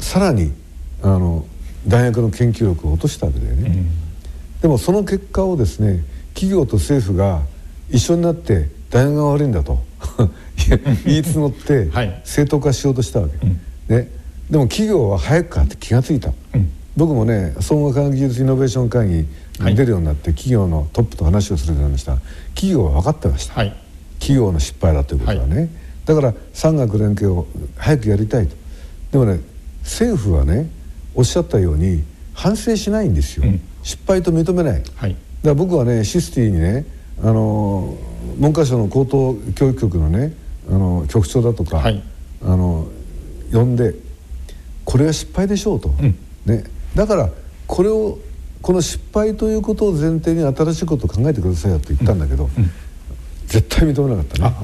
[0.00, 0.52] さらに
[1.02, 1.46] あの
[1.86, 6.02] 大学の研究力を落としたわけだよね、うん、でもその結果をですね
[6.34, 7.42] 企業と政府が
[7.90, 9.82] 一緒になって大学が悪いんだと。
[11.04, 11.90] 言い募って
[12.24, 13.46] 正当化しようとしたわけ、
[13.94, 14.08] ね、
[14.48, 19.14] でも企業は早くかって気が付いた、うん、僕もね総合科学技術イノベーション会議
[19.60, 22.16] に出るようになって、企業のトップと話をするようになりました。
[22.54, 23.74] 企業は分かってました、はい。
[24.18, 25.68] 企業の失敗だということはね、はい、
[26.06, 27.46] だから産学連携を
[27.76, 28.56] 早くやりたいと。
[29.14, 29.40] でもね
[29.84, 30.68] 政府はね
[31.14, 32.02] おっしゃったように
[32.32, 36.84] 反省しないんですよ、うん、失敗と認めない、はい、だから僕はねシスティにね
[37.22, 37.96] あの
[38.38, 40.34] 文科省の高等教育局のね
[40.68, 42.02] あの局長だとか、はい、
[42.42, 42.88] あの
[43.52, 43.94] 呼んで
[44.84, 46.64] これは失敗でしょうと、うん、ね、
[46.94, 47.30] だから
[47.66, 48.18] これを
[48.62, 52.70] この失敗ということを前提に新しいことを考えてくださいよと言ったんだけど、うん、
[53.46, 54.54] 絶対認めなかったね。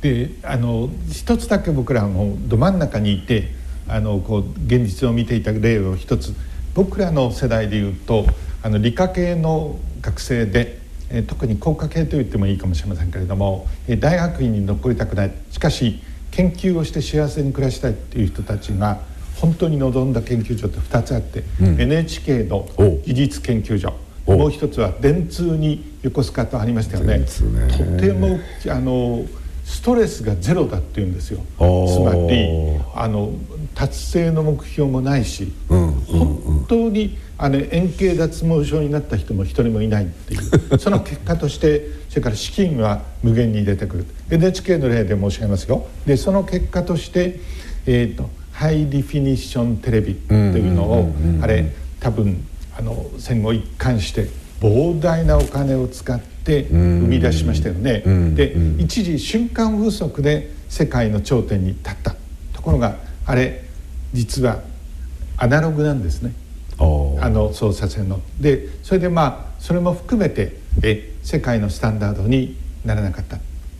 [0.00, 3.52] であの一つだけ僕らもど真ん中にいて
[3.86, 6.34] あのこう現実を見ていた例を一つ。
[6.74, 8.26] 僕らの世代でいうと
[8.62, 10.78] あの理科系の学生で、
[11.10, 15.32] え特に工科系と言ってもいいかもしれませんけれども、え大学院に残りたくない。
[15.50, 19.00] しかし研究をして幸せに暮らしたいっていう人たちが
[19.40, 22.68] 本当に望んだ研究所って2つあって、うん、NHK の
[23.04, 23.94] 技術研究所。
[24.26, 27.18] もう一つは電通に横須賀とありましたよね。
[27.18, 27.26] ね。
[27.26, 28.38] とても
[28.68, 29.24] あの
[29.64, 31.40] ストレスがゼロだっていうんですよ。
[31.58, 32.48] つまり
[32.94, 33.32] あの
[33.74, 40.40] 達成の目標もないし、うんうんうん、本当にあの円形脱毛症になった人も一人もいないっていう。
[40.78, 44.06] その結果としてそれから資金は無限に出てくる。
[44.30, 45.86] NHK の例で申し上げますよ。
[46.06, 47.40] でその結果として、
[47.86, 48.28] えーと、
[48.60, 52.46] ハイディフィニッションテレビというのをあれ多分
[52.76, 54.28] あの戦後一貫して
[54.60, 58.02] 膨大なお金を使って生み出しましたよね。
[58.34, 62.14] で一時瞬間風速で世界の頂点に立った
[62.52, 63.64] ところがあれ
[64.12, 64.60] 実は
[65.38, 66.34] アナログなんですね。
[66.78, 68.20] あの操作線の。
[68.38, 73.38] でそれでまあそれも含めてえ世界のスタンダードにならなかった。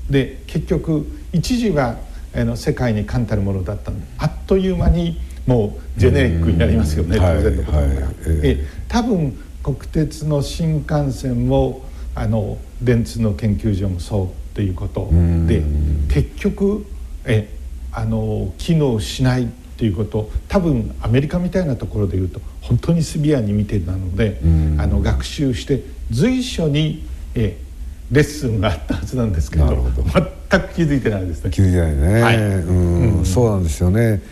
[0.08, 1.98] で結局一時は
[2.34, 3.92] あの世界に冠たるものだった。
[4.18, 8.08] あっという間にもうジェネリックになりますよね、当然のことだから。
[8.26, 15.10] え多分国鉄の新幹線もあの電通の研究所もそうっていうこと。
[15.46, 15.62] で
[16.08, 16.86] 結局
[17.24, 17.48] え
[17.92, 20.30] あの機能しないっていうこと。
[20.48, 24.40] 多分アメリカみたいなところでいうと本当にシビアに見てたので
[24.78, 27.04] あの学習して随所に
[27.34, 27.58] え
[28.10, 31.50] レッスンがあったはずなんですけど全く気づいてないですね。
[31.50, 34.22] 気づいてないね、はい、うん、うん、そうなんですよね。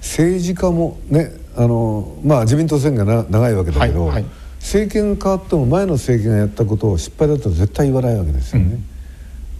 [0.00, 4.24] 政治家もねあのまあ自民党選挙が長いわけだけど、はいはい。
[4.58, 8.80] 政権変わっても前の政権がやったことを失敗だと絶対言わないわけですよね。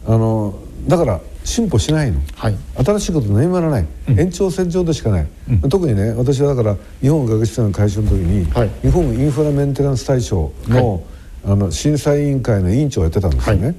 [0.06, 11.02] うん、あのだから進歩しないの、はい、新しいこと何もやらない、うん、延長線上でしかない、うん、特にね私はだから日本学術会の会社の時に、はい、日本インフラメンテナンス大賞のはい、
[11.44, 13.74] あの審査委員会の委員長をやってたんですよね。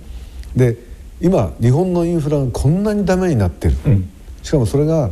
[0.56, 0.78] で
[1.22, 3.76] 今日本のインフラがこんなにダメになってる、
[4.42, 5.12] しかもそれが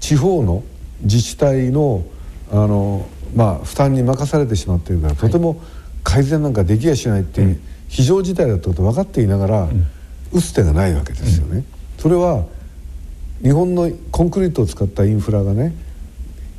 [0.00, 0.62] 地方の
[1.02, 2.04] 自治体の
[2.50, 5.60] あのまあ、負担に任されてしまっているから、とても
[6.04, 9.68] 改善なんかできやしないっていう非常事態だってこと分かっていながら、
[10.32, 11.64] 打つ手がないわけですよね。
[11.98, 12.44] それは
[13.42, 15.74] 日本のコンクリートを使ったインフラがね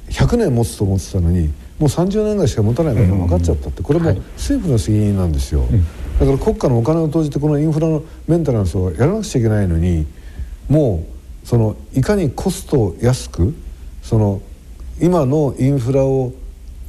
[0.09, 5.65] 100年持つと思ってたのにもう30年ぐらいしか持たないことが分かっちゃったってこれも政府の責任なんですよ、
[6.19, 10.07] だから国家のお金を投じてこのインフラのメンテナンスをやらなくちゃいけないのに
[10.69, 11.05] も
[11.43, 13.53] うそのいかにコストを安く
[14.01, 14.41] その
[14.99, 16.33] 今のインフラを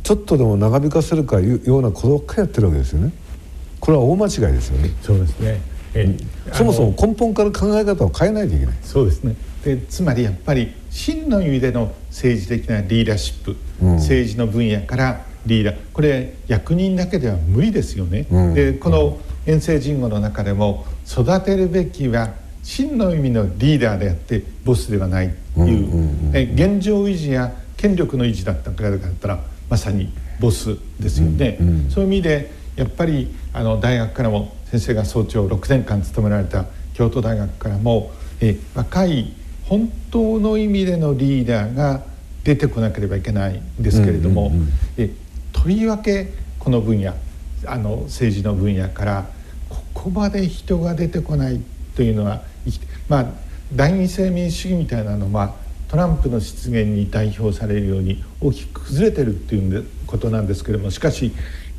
[0.03, 3.12] ちょっとでも長引かせるかいうようなことばっかりやってるわけですよね。
[3.80, 4.91] これは大間違いですよね。
[5.03, 5.61] そうですね。
[5.95, 6.16] え
[6.53, 8.76] そもそも根本から考え方を変えないといけない。
[8.82, 9.36] そうですね。
[9.68, 18.26] でつまりやっぱり真の意味での政治的なリーダーシップ、うん、政治の分野からリーダーこれ役人だけでは無理ですよね。
[18.30, 38.10] うん、でこの遠征人語の中でも育てるべきは真の意味のリーダーであってボスではないという,、え現状維持や権力の維持だったからだったらまさにボスですよね、うんうん、そういう意味でやっぱりあの大学からも先生が総長6年間務められた京都大学からも
[38.40, 39.32] え若い
[39.68, 42.02] 本当の意味でのリーダーが
[42.44, 44.52] 出てこなければいけないんですけれども、
[44.96, 45.10] え
[45.52, 47.14] とりわけこの分野
[47.66, 49.26] あの政治の分野から
[49.68, 51.60] ここまで人が出てこない
[51.96, 52.42] というのは
[53.08, 53.26] まあ
[53.74, 55.54] 第二性民主主義みたいなのは
[55.88, 61.32] トランプの出現に代表されるように大きく崩れてるっていうことなんですけれどもしかし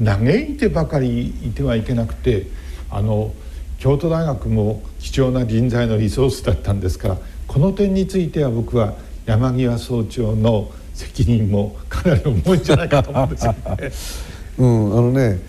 [0.03, 2.47] 嘆いてばかりいてはいけなくて
[2.89, 3.33] あの
[3.77, 7.17] 京都大学も貴重な人材のリソースだったんですから
[7.49, 8.93] この点については僕は
[9.25, 13.59] 山際総長の責任もかなり重いんじゃないかと思うんですよね。
[14.59, 15.39] うん、あのね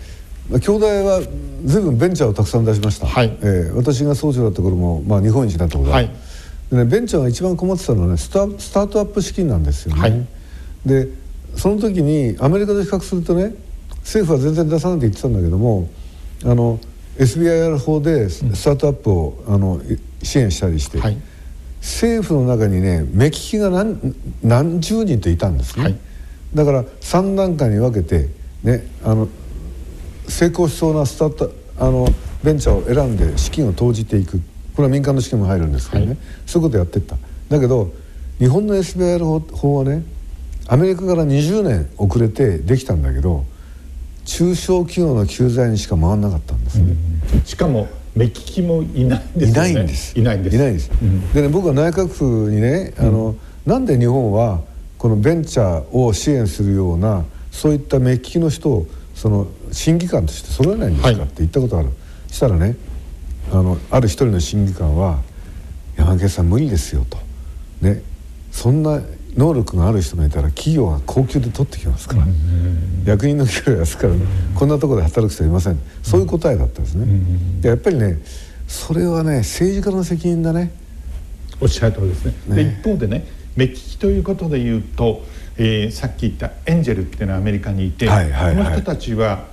[0.61, 1.21] 京大は
[1.63, 6.09] 随分ベンチャーをたくさん出しました、はい、えー、私が総長だった頃も、まあ、日本一になったことは、はい。
[6.71, 10.01] でね、ベンチャーが一番困ってたのはねスタスタートアップ資金なんですよね。
[10.01, 10.25] はい、
[10.85, 11.07] で
[11.55, 13.53] その時にアメリカと比較するとね
[13.99, 15.87] 政府は全然出さないって言ってたんだけども
[16.43, 16.79] あの
[17.19, 19.81] SBIR 法でスタートアップを、うん、あの
[20.23, 21.17] 支援したりして、はい、
[21.81, 25.83] 政府の中にね目利きが何何十人といたんですね。
[25.83, 25.97] はい、
[26.53, 28.29] だから3段階に分けて
[28.63, 29.27] ねあの
[30.27, 32.07] 成功しそうなスタートあの
[32.43, 34.39] ベンチャーを選んで資金を投じていく。
[34.73, 37.17] これは民間の資金も入るんですけどね、はい、そういうことやってった。
[37.49, 37.91] だけど
[38.39, 40.03] 日本の SBR 法はね
[40.67, 43.45] アメリカから20年遅れてできたんだけど
[44.23, 46.95] 中小企業の救済にしか回らなかったんですね、
[47.33, 50.19] うん、しかも目利きもいないんです、ね、いないんです。
[50.19, 50.91] いないんです。
[51.33, 54.61] でね僕は内閣府にねあの、うん、なんで日本は
[54.97, 61.23] このベンチャーを支援するようなそういった目利きの人をその審議官として揃えないんですか？
[61.23, 61.93] って言ったことある、は
[62.29, 62.75] い、したらね
[63.51, 65.21] あのある一人の審議官は
[65.97, 67.17] 「山毛さん無理ですよ」と。
[67.81, 68.01] ね。
[68.51, 69.01] そんな
[69.37, 72.25] 能力がある人がいたら企業は高級で取ってきますから、
[73.05, 74.13] 役人の給料安から、
[74.55, 75.79] こんなところで働く人はいません。
[76.03, 77.05] そういう答えだったんですね、
[77.61, 78.19] でやっぱりね
[78.67, 80.71] それはね政治家の責任だね。
[81.61, 82.33] おっしゃる通りですね。
[82.47, 82.55] ね。
[82.55, 83.25] で一方でね
[83.55, 85.23] 目利きということで言うと、
[85.57, 89.45] えー、さっき言ったエンジェルっていうのはアメリカにいて、この人たちは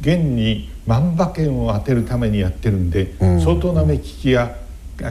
[0.00, 4.56] 現に万馬券を当てるためにやってるんで、うん、相当な目利きや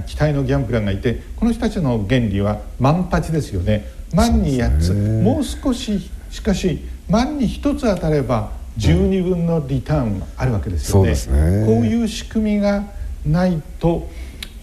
[0.05, 11.11] 期待のギャンブラーがいてこの人たちの原理は万八ですよね万に8つ、もう少ししかし万に1つ当たれば12分のリターンあるわけですよね。
[11.11, 11.65] ね。
[11.65, 12.83] こういう仕組みが
[13.25, 14.07] ないと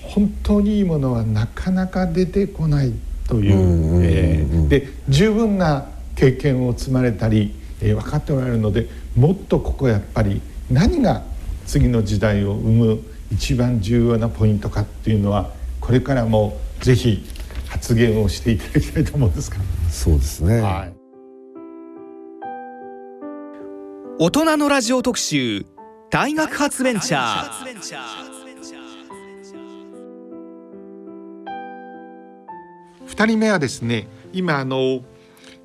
[0.02, 2.92] 本当にいいものはなかなか出てこない
[3.26, 10.40] という,、えー、で十分な経験を積まれたり、えー、分かっておられるのでもっとここやっぱり
[10.70, 11.22] 何が
[11.66, 13.00] 次の時代を生む
[13.32, 17.24] 一番重要なポイントかっていうのはこれからもぜひ
[17.74, 19.56] 発言をしていただきたいと思うんですが
[19.90, 20.94] そうですね、はい、
[24.20, 25.66] 大人のラジオ特集
[26.08, 27.74] 大学発ベンチャー。
[33.08, 35.00] 2人目はですね今あの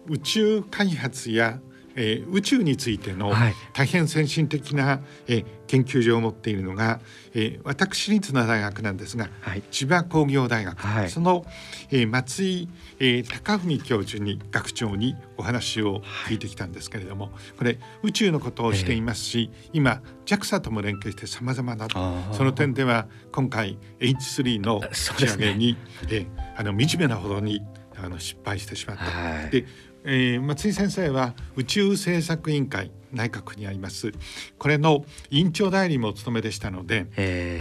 [0.08, 1.60] 宇宙開発や
[2.00, 3.34] えー、宇宙についての
[3.74, 7.02] 大変先進的な、えー、研究所を持っているのが、
[7.34, 11.46] えー、私立の大学なんですが、はい、千葉工業大学、はい、その、
[11.92, 12.70] えー、松井、
[13.00, 21.88] えー、高文教授に学長にお話を聞いてきたんですけれども、はい、これ宇宙のことをしていますし、えー、今 JAXA とも連携してさまざまな
[22.32, 25.80] その点では今回 H3 の打ち上げに、ね
[26.10, 27.62] えー、あの惨めなほどに
[28.04, 29.04] あの失敗してしまった。
[29.04, 29.66] はい、で
[30.06, 34.12] えー、松井先生は宇宙政策委員会内閣にあります。
[34.58, 37.08] これの委員長代理もお務めでしたので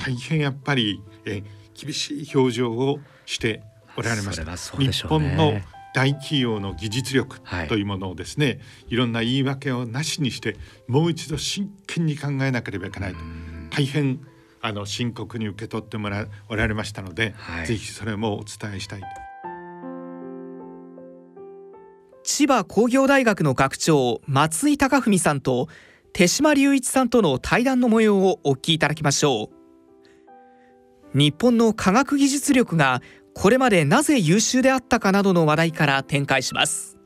[0.04, 3.62] 大変やっぱり、えー、厳しい表情をして
[3.96, 5.60] おられました、ね、日本の
[5.94, 8.58] 大企業の技術力というものをですね、はい、
[8.90, 13.18] いろんな言い訳をなしにしてもう一度真剣に考えなければいけないと。
[13.70, 14.20] 大変
[14.60, 19.00] あの深刻に受け取ってもらおられましたので、はい、ぜひそれもお伝えしたい
[22.30, 25.66] 千葉工業大学の学長松井隆文さんと
[26.12, 29.48] 手島隆一さんとの対談の模様をお聞きいただきましょ
[31.14, 31.18] う。
[31.18, 33.00] 日本の科学技術力が
[33.32, 36.98] これまでなぜ優秀であったかなどの話題から展開します。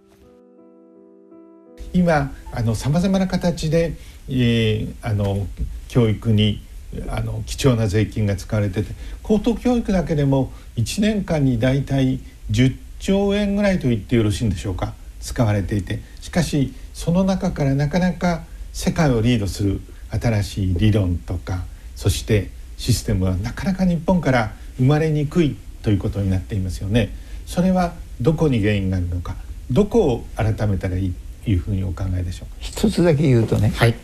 [1.92, 3.94] 今あの様々な形で、
[4.28, 5.46] えー、あの
[5.86, 6.60] 教育に
[7.08, 8.92] あの貴重な税金が使われてて
[9.22, 12.18] 高等教育だけでも1年間にだいたい
[12.50, 15.00] 10兆円ぐらいと言ってよろしいんでしょうか。
[15.22, 21.62] 使われていてしかしその中からなかなか世界をリードする新しい理論とか
[21.96, 27.10] そしてシステムはなかなか日本から生まれにくいということになっていますよね。
[27.46, 29.36] それはどこに原因があるのか
[29.70, 31.14] どこを改めたらいい
[31.44, 32.54] というふうにお考えでしょうか？
[32.60, 33.94] 一つだけ言うとね、はい、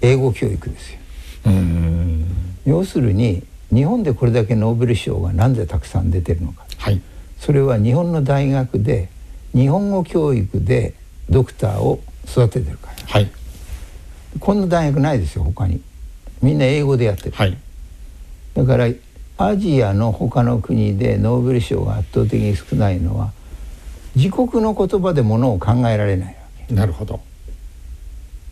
[0.00, 0.98] 英語教育ですよ。
[2.64, 7.00] 要するに日本でこれだけノーベル賞が何でたくさん出てるのか、はい、
[7.38, 9.08] それは日本の大学で
[9.56, 10.92] 日本語教育で
[11.30, 13.30] ドクターを育ててるから、はい、
[14.38, 15.80] こんな大学ないですよ他に。
[16.42, 17.56] みんな英語でやってる、はい、
[18.52, 18.88] だから
[19.38, 23.32] アジアの他の国でノーベル賞が圧倒的に少ないのは
[24.14, 26.34] 自国の言葉でものを考えられないわ
[26.68, 26.74] け。
[26.74, 27.20] なるほど。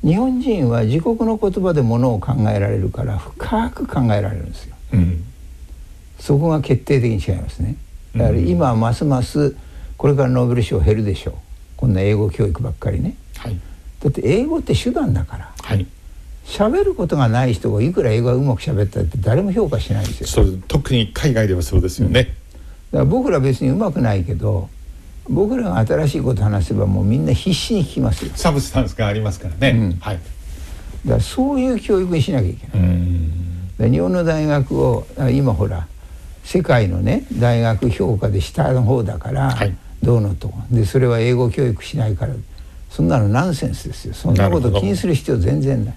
[0.02, 5.24] 日本人は自国の言葉でものを考えられるから深く考えられるんですよ、うん、
[6.18, 7.76] そこが決定的に違いますね。
[8.14, 9.57] だから今ますます
[9.97, 11.34] これからノーベル賞減るでしょう。
[11.76, 13.59] こんな英語教育ばっかりね、はい、
[14.01, 15.86] だって英語って手段だから、はい、
[16.47, 20.26] 喋ることがない人がいくら英語がうまく喋ったって誰も評価しないですよ。
[20.26, 22.34] そう特に海外ではそうですよね、うん、だか
[22.99, 24.70] ら僕ら別にうまくないけど
[25.28, 28.32] 僕らが新しいこと話せばもうみんな必死に聞きますよ。
[28.34, 30.18] サブスタンスがありますからね、うん、はい。
[31.05, 33.90] だからそういう教育にしなきゃいけない。
[33.90, 35.86] 日本の大学を今ほら
[36.45, 42.34] 世界のね大学評価で下の方だから、はいどうのとでそれは英語教育しないから。
[42.94, 44.14] そんなのナンセンスですよ。
[44.14, 45.94] そんなこと気にする必要全然ない。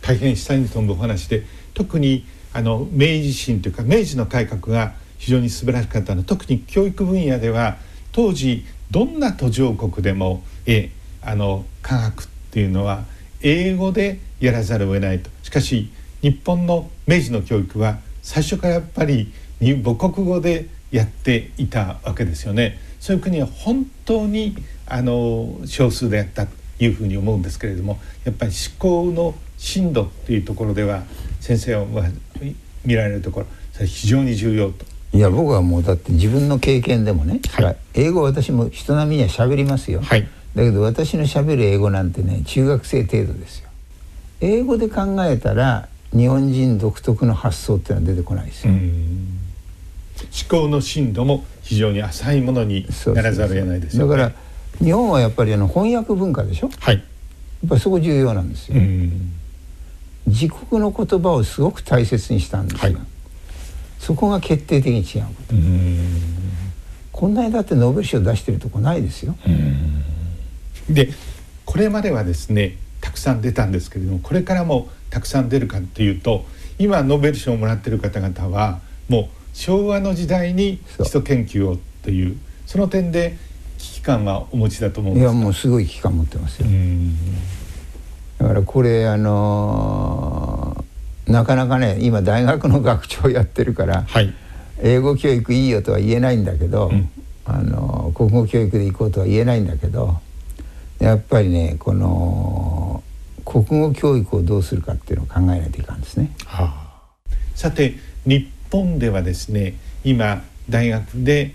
[0.00, 6.24] 大変下に飛ぶお話で特にあの明治維新というか明治の改革が非常に素晴らしかったの。
[6.24, 7.76] 特に教育分野では
[8.10, 10.90] 当時どんな途上国でもえ
[11.22, 13.04] あの科学っていうのは
[13.40, 15.30] 英語でやらざるを得ないと。
[15.44, 15.92] しかし
[16.22, 22.78] 日本の明治の教育は最初からやっぱり母国語でやっていたわけですよね。
[23.00, 31.02] そういう国は本当にあの少数であったというふうに思うんですけれどもやっぱり思考の深度っていうところでは
[31.40, 31.86] 先生は
[32.84, 34.84] 見られるところそれ非常に重要と。
[35.14, 43.68] いや僕はもうだって自分の経験でもね、はい、英語私も人並みには喋りますよ、はい、だけど私の喋る英語なんてね中学生程度ですよ。
[44.40, 48.72] 英語で考えたら日本人独特の発想っていうのは出てこないですよ
[50.26, 56.70] 思考の深度も非常に浅いものにならざるを得ないですよ、ね、だから日本はやっぱりあの翻訳文化でしょ？
[56.78, 56.96] はい。
[56.96, 58.80] やっぱりそこ重要なんですよ。
[60.26, 62.96] 自国の言葉をすごく大切にしたんですが、はい。
[63.98, 65.54] そこが決定的に違うこと。
[67.12, 69.36] こんなにだってノーベル賞出してるとこないですよ。
[70.88, 71.10] で
[71.64, 76.44] これまではですねたくさん出たんですけれどもこれからもたくさん出るかっていうと
[76.78, 82.36] 今ノーベル賞をもらってる方々はもう昭和の時代に基礎研究をっていう
[82.66, 83.36] その点で
[83.78, 86.68] 危機感はお持ちだと思うんですいやもうすごい危機感持ってますよ。
[88.38, 90.82] だからこれあのー
[91.26, 94.34] なかなかね今大学の学長やってるから、はい、
[94.82, 97.10] 英語教育いいよとは言えないんだけど、うん、
[97.44, 100.20] あの国語教育で行こうとは言えないんだけど
[100.98, 103.02] やっぱりねこの
[103.44, 106.30] 国語教育をどうするかっていうのを考えないといかんですね。
[106.44, 107.94] はあ、さて
[108.26, 111.54] 日本ではですね今大学で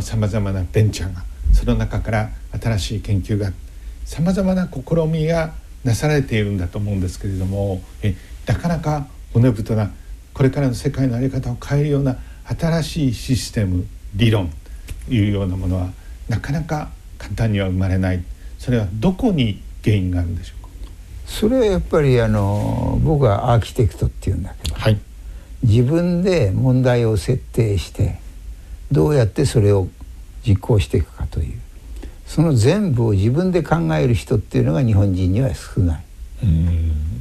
[0.00, 3.52] さまざまなベンチャーがその中から新しい研究が
[4.04, 8.14] さまざまな試みがなされているんだと思うんですけれどもえ
[8.46, 9.90] なかなか骨太な
[10.32, 13.84] これからの世界の在り方を変えるような新しいシステム
[14.14, 14.50] 理論
[15.08, 15.90] というようなものは
[16.28, 18.22] なかなか簡単には生まれない。
[18.58, 20.68] それはどこに原因があるんでしょうか？
[21.26, 24.98] それはやっぱりあの僕はアーキテクトっていうんだけど、はい、
[25.62, 28.20] 自分で問題を設定して
[28.90, 29.88] どうやってそれを
[30.46, 31.60] 実行していくかという。
[32.26, 36.04] その全部を自分で考える人っていうのが日本人には少ない。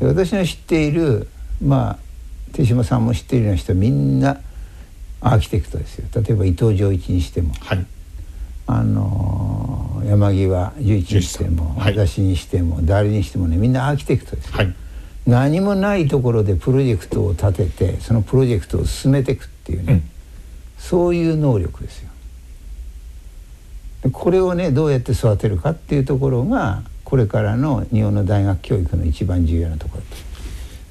[0.02, 1.28] 私の知っている
[1.64, 1.98] まあ
[2.54, 4.40] 手島さんも知っているような人はみんな
[5.20, 6.08] アーキテクトですよ。
[6.16, 7.86] 例えば伊藤浄一にしても、はい、
[8.68, 14.76] あの山際十一にしても、はい、私にしても誰にしてもねみんなアーキテクトですよ、はい、
[15.28, 20.04] 何もないところでプロジェクトを立ててそのプロジェクトを進めていくっていうね、うん、
[20.78, 22.10] そういう能力ですよ。
[24.12, 30.04] これをねどうやって育てるかっていうところがこれからの日本の大学教育の一番重要なところ。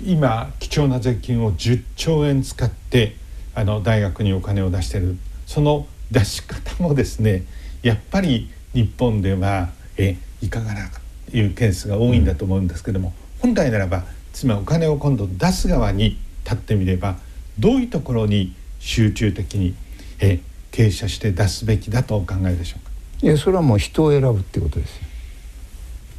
[0.05, 3.17] 今貴重な税金を10兆円使って
[3.55, 5.17] あの大学にお金を出してる。
[5.47, 7.45] その出し方もですね
[7.83, 10.89] やっぱり日本ではえいかがな
[11.31, 13.13] というケースが多いんだと思うんですけども、
[13.43, 14.05] うん、本来ならば
[14.41, 17.19] つまりお金を今度出す側に立ってみれば
[17.59, 19.75] どういうところに集中的に
[20.19, 20.41] え
[20.73, 22.91] 傾斜して出すべきだとお考えでしょうか？
[23.21, 25.03] いやそれはもう人を選ぶってことですよ。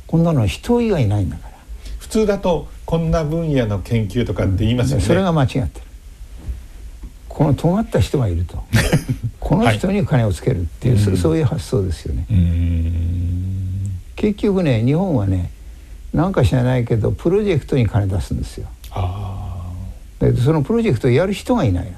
[0.05, 1.55] こんなの人以外ないんだから。
[1.97, 5.69] 普通だとこんな分野の研究とかって言いますよね、うん、それが間違ってる。
[7.28, 8.63] この尖った人がいると。
[9.39, 12.28] この人に金をつけるっていう、はい、そういう発想ですよね。
[14.15, 15.49] 結局ね日本はね
[16.14, 19.72] なんか知らないけどプロジェクトに金出すんですよあ
[20.43, 21.93] そのプロジェクトをやる人がいない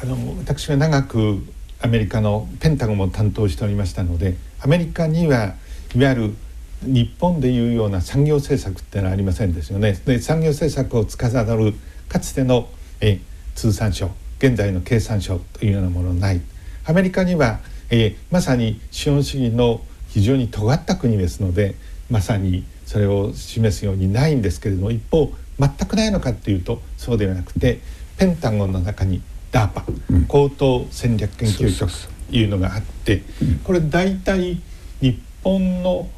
[0.00, 1.42] あの私は長く
[1.80, 5.54] アメリカのペンタゴンも担当しておりましたのでアメリカには
[5.94, 6.34] いわゆる
[6.82, 10.00] 日本でいうような産業政策ってのはありませんですよね。
[10.04, 11.74] で産業政策を司る
[12.08, 12.68] かつての
[13.00, 13.20] え
[13.54, 16.40] 通産省現在の経産省というようなものない。
[16.84, 17.58] アメリカには、
[17.90, 21.74] えまさに資本主義の非常に尖った国ですので
[22.10, 27.80] まさにそれを示すようにないんですけれども一方全くないのかっていうとそうではなくて
[28.16, 33.22] ペンタゴンの中に DARPA、うん、高等戦略研究所というのがあって
[33.64, 34.60] これ大体
[35.00, 36.08] 日本の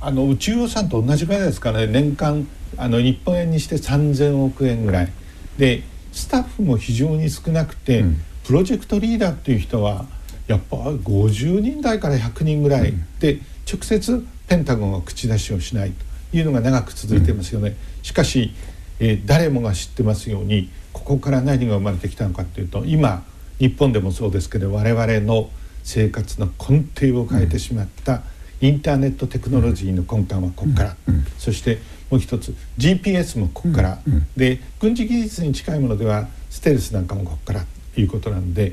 [0.00, 1.86] あの宇宙予算と同じぐらいですからね。
[1.86, 5.12] 年間あの日本円にして3,000億円ぐらい。
[5.56, 5.82] で
[6.12, 10.04] スタッフも非常に少なくて、うん、プロジェクトリーダーっていう人は
[10.46, 13.40] やっぱ50人台から100人ぐらい、うん、で
[13.70, 15.92] 直接ペンタゴンは口出しをしない
[16.30, 17.76] というのが長く続いてますよね。
[18.02, 18.52] しかし、
[19.00, 23.24] えー、誰もが知ってますようにここから何が生まれてきたのかっていうと今
[23.58, 25.50] 日本でもそうですけど我々の
[25.82, 28.22] 生活の根底を変えてしまった、
[28.60, 30.96] インターネットテクノロジーの根幹はここから、
[31.38, 31.78] そして
[32.10, 33.98] もう一つ GPS もここから、
[34.36, 38.72] で軍事技術に近いものではステルスなんかもここからということなので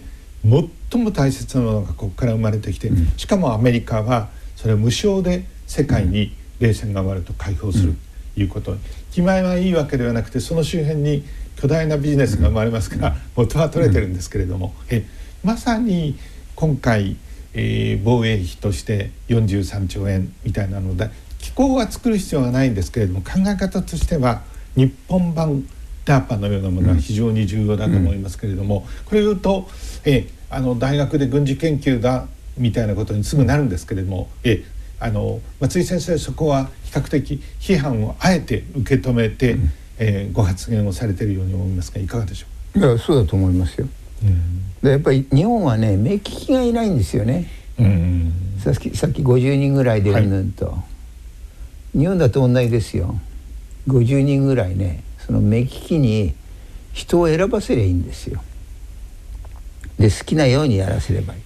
[0.91, 4.27] 最も大切なものがここから生まれてきて、しかもアメリカは
[4.57, 7.95] それを無償で世界に冷戦が終わると解放する
[8.35, 8.75] ということ。
[9.11, 11.23] 気前はいいわけではなくてその周辺に
[11.55, 15.05] 巨大なビジネスが生まれますから元は取れてるんですけれども、え
[15.43, 16.17] まさに
[16.55, 17.15] 今回、
[17.53, 24.43] えー、防衛費として43兆円みたいなので機構は作る必要はないんですけれども考え方としては
[24.75, 25.67] 日本版
[26.05, 29.69] DARPA のようなものは非常に重要だと思いますけれども、これを言うと、
[30.03, 32.27] えあの大学で軍事研究だ
[32.57, 34.63] みたいなことにすぐなるんですけれども、え
[34.99, 42.79] あの松井先生そこは比較的批判をあえて受け止めて、うん、えー、ご発言をされているように思いますがいかがでしょう？
[42.79, 43.87] いやそうだと思いますよ。
[44.23, 47.47] うん、でやっぱり日本はね目利きがいないんですよね。
[47.79, 50.83] うん、さっきさっき50人ぐらいでうんぬんと、は
[51.95, 53.15] い、日本だと同じですよ。
[53.87, 56.35] 50人ぐらいねその目利きに
[56.93, 58.43] 人を選ばせりゃいいんですよ。
[59.99, 61.41] で好きなようにやらせればいい。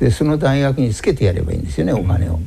[0.00, 2.38] でその大学につけてやればいいんですよねお金を。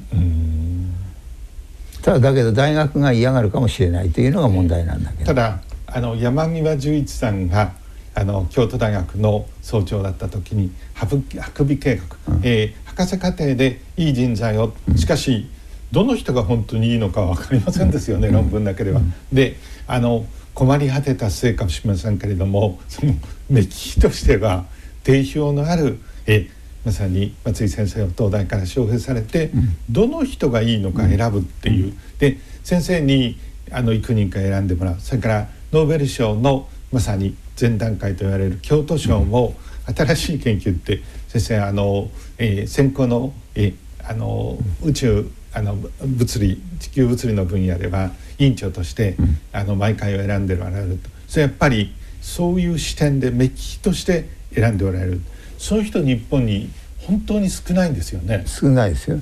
[2.01, 5.26] ただだけど大学が嫌がるかもしれないというのが問題なんだけど。
[5.26, 7.74] ただあの山際十一さんが
[8.16, 11.24] あの京都大学の総長だった時に博
[11.66, 11.95] 美計
[12.28, 15.49] 画、うん、えー、博士課程でいい人材をしかし、
[15.91, 18.99] どの人が本当にいいのか分かりませんですよね、うん、論文だけでは。
[18.99, 19.57] うん、で
[19.88, 23.14] あの困り果てた末かもしれませんけれどもその
[23.49, 24.66] 目利きとしては
[25.03, 26.47] 定評のあるえ
[26.85, 33.37] まさに松井先生を東大から招聘されて、うん、どの人がいいのか選ぶっていう、うん、で先生に
[33.71, 34.99] あの幾人か選んでもらう。
[34.99, 49.15] それからノーベル賞のまさに前段階と言われる京都賞も新しい研究って先生あの、えー、先行の,、えー、あの宇宙あの物理地球物理の分野では委員長として、
[49.51, 51.09] あの毎回を選んでおられると。
[51.27, 55.21] それやっぱりそういう視点で目利きとして選んでおられる。
[55.57, 58.43] そういう人日本に本当に少ないんですよね。
[58.45, 59.19] 少ないですよ、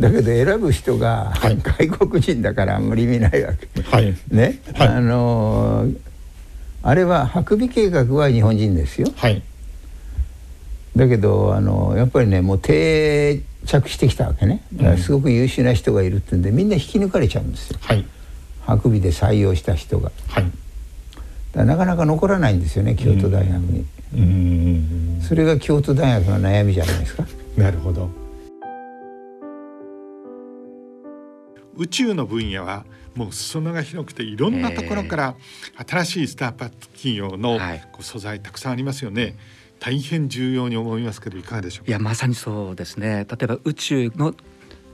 [0.00, 5.86] だけど選ぶ人が外国人だからあんまり意味ないわけ、はい、ね、はい、あの
[6.82, 9.40] あれは白美計画は日本人ですよ、はい、
[10.96, 14.64] だけどあのやっぱりねもう定着してきたわけね。
[14.98, 18.04] すごく優秀な人がいるってんでみんな引き抜かれちゃうんですよ、はい、
[18.66, 20.50] 白美で採用した人が、はい、
[21.54, 23.84] なかなか残らないんですよね京都大学に。
[25.22, 27.26] それが京都大学の悩みじゃないですか。
[27.56, 28.10] なるほど。
[31.76, 32.84] 宇宙の分野は
[33.14, 35.34] もう裾野が広くていろんなところから
[35.86, 37.58] 新しいスタートアップ企業の
[38.00, 39.36] 素材たくさんありますよね。
[39.78, 43.26] 大変重要に思いますけどいかがでしょういやまさにそうですね。
[43.28, 44.32] 例えば宇宙の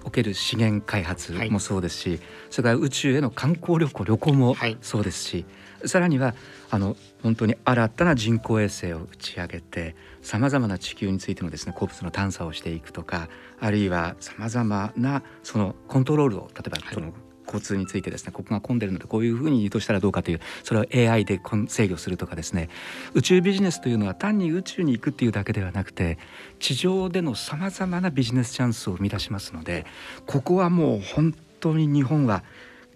[0.05, 5.45] おける資源開発もそうですし、はい、それから宇宙への観光旅行旅行もそうですし、はい、
[5.85, 6.35] さらには
[6.71, 13.29] あの本当に新たな人工衛星を打ち上げてさまざまな地球についてのですね鉱物の探査をしていくとか
[13.61, 17.13] あるいはさまざまなそのコントロールを例えばその、
[17.49, 22.69] 交通についてですねここが混んでるのでこういうふうに移動したらどうかというそれを AI で制御するとかですね
[23.15, 26.19] 宇宙ビジネスというのは単に宇宙に行くっていうだけではなくて
[26.59, 29.87] 地上でのさまざまなビジネスチャンスを生み出しますので
[30.27, 32.45] ここはもう本当に日本は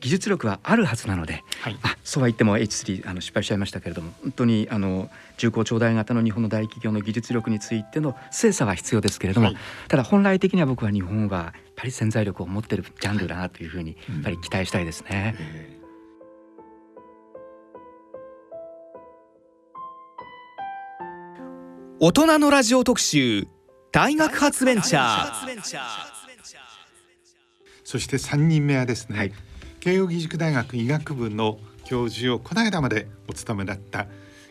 [0.03, 15.37] 技術力はあるはずなので、はい、あそうは言っても H3 あの失敗しちゃいましたけれども本当にあの重工長大型の日本の大企業の技術力についての精査は必要ですけれども、はい、ただ本来的には僕は日本はやっぱり潜在力を持ってるジャンルだなというふうにやっぱり期待したいですね。
[22.01, 23.47] 大人のラジオ特集
[23.93, 25.63] 大学発ベンチャー。
[27.85, 29.33] そして3人目はですね、はい
[29.83, 34.07] 慶應義塾大学医学部の教授をこの間までお務めだった、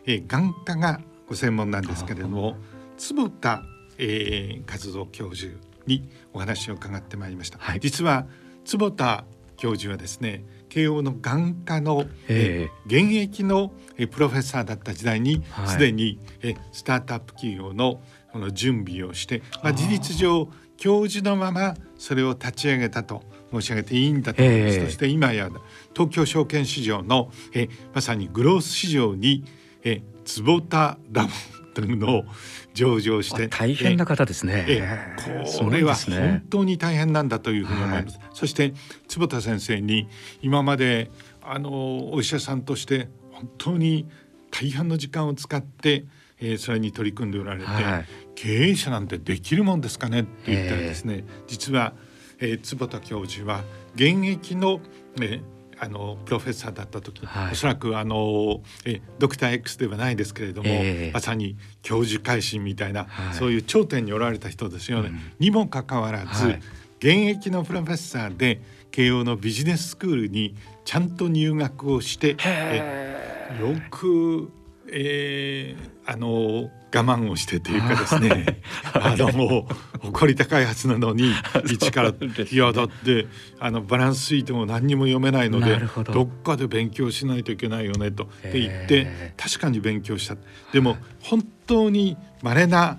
[0.06, 2.58] えー、眼科がご専門なんですけれども
[2.98, 3.64] 坪田、
[3.98, 5.54] えー、活動教授
[5.88, 8.26] にお話を伺ってまいりました、はい、実は
[8.66, 9.24] 坪田
[9.56, 18.02] 教授はですね慶応の眼科の、えー、現役の、えー、プロフェッサーだった時代にすで、はい、に、えー、スタートアップ企業の
[18.34, 24.86] この準備をして、まあ、事実上教授のままそれを立ち上げたと申し上げていいんだと思います。
[24.86, 25.50] そして今や
[25.94, 29.44] 東京証券市場のえまさにグロース市場に
[29.84, 31.30] え坪田ラボ
[31.74, 32.26] というのを
[32.74, 35.16] 上場して大変な方ですね。
[35.60, 38.18] これは本当に大変なんだというふうに思います。
[38.18, 38.74] はい、そして
[39.08, 40.08] 坪田先生に
[40.42, 44.08] 今まであのお医者さんとして本当に
[44.52, 46.06] 大半の時間を使って、
[46.40, 51.94] えー、それに取り組んでおられて、はい、経営者なんてできるもんですかねって言ったらですね、実は、
[52.42, 53.64] えー、坪田教授は
[53.96, 54.82] 現役の、
[55.22, 55.42] え
[55.84, 65.10] あのプロフェッサーだった時、はい、おそらくあのえドクター X ではないですけれども、えー、まさに教授改心みたいな、はい、そういう頂点におられた人ですよね。
[65.10, 66.60] うん、にもかかわらず、はい、
[67.00, 68.62] 現役のプロフェッサーで
[68.92, 74.52] 慶応のビジネススクールにちゃんと入学をしてえよく、
[74.92, 78.62] えー、あの我慢をしてというかですね。
[78.94, 79.68] あのも
[80.04, 81.32] う誇り高いはずなのに
[81.72, 83.28] 一からいやだって
[83.60, 85.82] あのバランスついても何にも読めないので
[86.12, 86.24] ど。
[86.24, 88.26] っかで勉強しないといけないよねと。
[88.26, 90.36] って言って確かに勉強した。
[90.74, 92.98] でも本当に稀な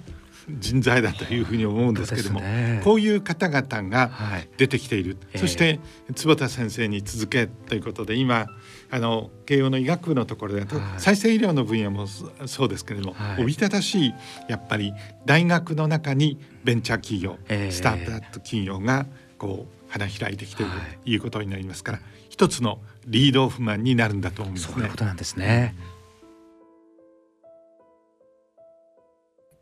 [0.49, 4.11] 人材だというふうに思うんですけども、ね、こういう方々が
[4.57, 5.79] 出てきている、はい、そして
[6.15, 8.47] 坪田先生に続けということで今
[8.95, 10.69] あの慶応の医学部のところで、はい、
[10.99, 14.15] 再生医療の分野もそうですけれども、はい、おびただしい
[14.49, 14.93] やっぱり
[15.25, 19.07] 大学の中にベンチャー企業、えー、スタートアップ企業が
[19.39, 20.73] こう花開いてきている
[21.05, 21.17] とい。
[21.17, 24.75] うことになりますから、一つのリードオフマンになるんだと思いますね。
[24.75, 25.75] そういうことなんですね。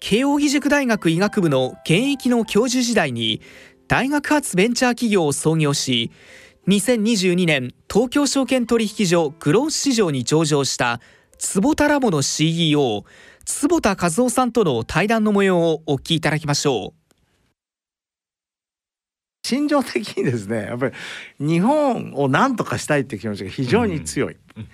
[0.01, 3.43] 慶應義塾大学医学部の現役の教授時代に
[3.87, 6.11] 大学発ベンチャー企業を創業し
[6.68, 11.00] 2022年東京証券取引所グロース市場に上場した
[11.38, 13.04] 坪田ラボの CEO
[13.46, 17.00] 坪田和夫さんとの対談の模様をお聞きいただきましょう
[19.42, 20.94] 心情的にですねやっぱり
[21.40, 24.36] 日本を何とかしたいっていう気持ちが非常に強い。
[24.56, 24.68] うん、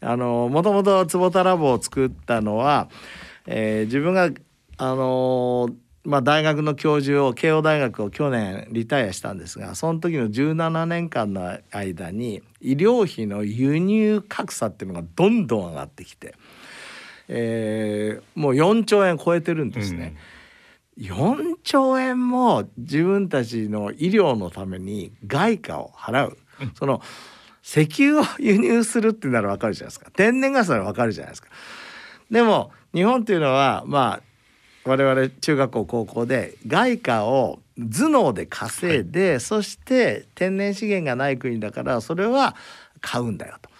[0.00, 2.88] あのもともと坪田ラボを作ったのは、
[3.46, 4.30] えー、自分が
[4.78, 5.74] あのー
[6.04, 16.34] まあ、大学の教授を慶応大学を去年リタイアしたんですがその時の17年間の間に医療費の輸入格差っていうのがどんどん上がってきて、
[17.28, 20.16] えー、もう4兆円超えてるんですね。
[20.98, 26.38] うん、4兆円も自分たちの医療のために外貨を払う、
[26.74, 27.00] その
[27.62, 31.48] 石油を輸入するってなら分かるじゃないですか天然ガスなら分かるじゃないですか。
[32.30, 34.31] でも日本っていうのはまあ
[34.84, 42.56] 我々中学校高校で外貨を頭脳で稼いで、はい、そして天然資源がない国だからそれは
[43.00, 43.70] 買うんだよと。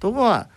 [0.00, 0.48] ところが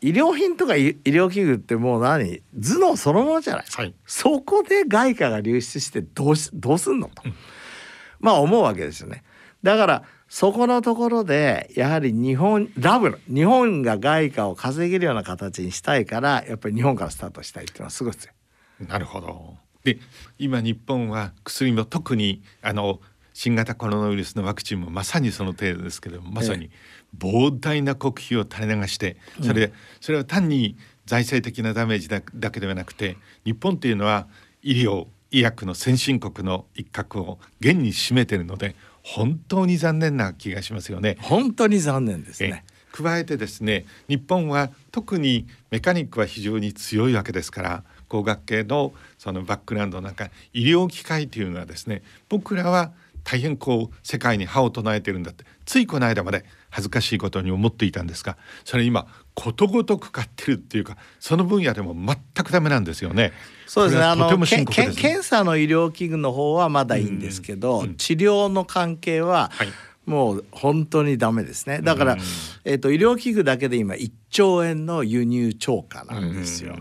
[0.00, 2.42] 医療品とか医療器具ってもう何？
[2.54, 7.34] 頭脳そのものじゃないはい、そこで外貨が流出してどうしどうすんのと、うん、
[8.18, 9.22] まあ思うわけですよね。
[9.62, 18.34] だからそこのところでやはり日本ラブ日本が外貨を稼げるような形にしたいからやっぱり日本からスタートしたいっていうのはすごい強い。
[18.88, 19.98] なるほどで
[20.38, 23.00] 今日本は薬も特にあの
[23.34, 26.70] 新型コロナウイルスのワクチンもまさにその程度ですけどまさに
[27.18, 30.76] 膨大な国費を垂れ流してそれ,、それは単に
[31.06, 34.26] 財政的なダメージだだけではなくて日本っていうのは
[34.62, 41.16] 医療医薬の先進国の一角を現に占めているので本当に残念な気がしますよね。
[41.20, 42.64] 本当に残念ですね。
[42.92, 52.92] 加えてですね日本は特にメカニックは非常に強いわけですから工学系のそのバックグラウンドの中医療機械というのはですね僕らは
[53.24, 63.32] 大変こう世界に歯を唱えてるんだってついこの間まで恥ずかしいことに思っていたんですがそれ今ことごとく買ってるっていうかその分野でも全くダメなんですよね。
[63.66, 64.02] そうですね。
[64.02, 69.68] あの検査の医療器具の方はまだいいんですけど、うん、治療の関係は、はい。
[70.04, 71.80] もう本当にダメですね。
[71.80, 72.16] だから、
[72.64, 76.76] えーと、医療器具だけで今1兆円の輸入超過なんですよ。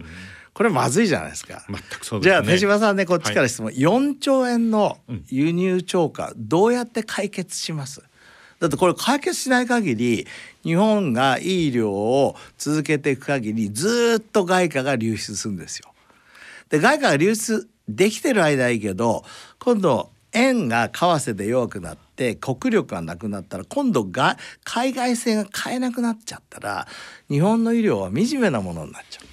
[0.54, 1.64] これまずいじゃないですか。
[1.70, 4.97] 全くそう、ね、じゃあ手島さんねこっちから質問、はい、4兆円の
[5.28, 8.02] 輸入超過どうやって解決します？
[8.60, 10.28] だってこれ解決しない限り
[10.64, 15.91] 日本がいい医療を続けていく限りずっと外貨が流出するんですよ。
[16.70, 19.26] で外貨が流出できてる間はいいけど
[19.58, 26.88] 今度円が為替で弱くなって国力がなくなったら今度が海外製が買えなくなっちゃったら
[27.30, 29.26] 日本の医療は惨めなものになっちゃう。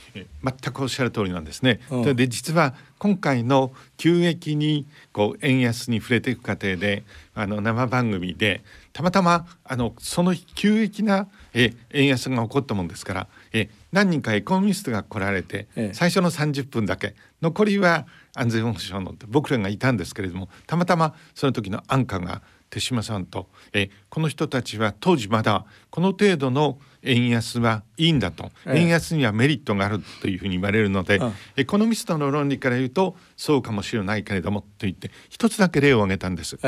[0.43, 1.81] 全くおっしゃる通りなんですね。
[1.91, 7.05] うん、で実は今回の急激にこう円安に触れていく過程で
[7.35, 8.63] あの生番組で
[8.93, 31.21] たまたまあのその急激なえ円安が起こったもんですからえ何人かエコノミストが来られて、ええ、最初の30分だけ残りは安全保障の僕らがいたんですけれどもたまたまその時の安価が手島さんとえこの人たちは当時まだこの程度の円安はいいんだと、円安にはメリットがあるというふうに言われるので、
[31.57, 36.59] エコノミストの論理から言うとそうかもしれないけれどもと言って一つだけ例を挙げたんです。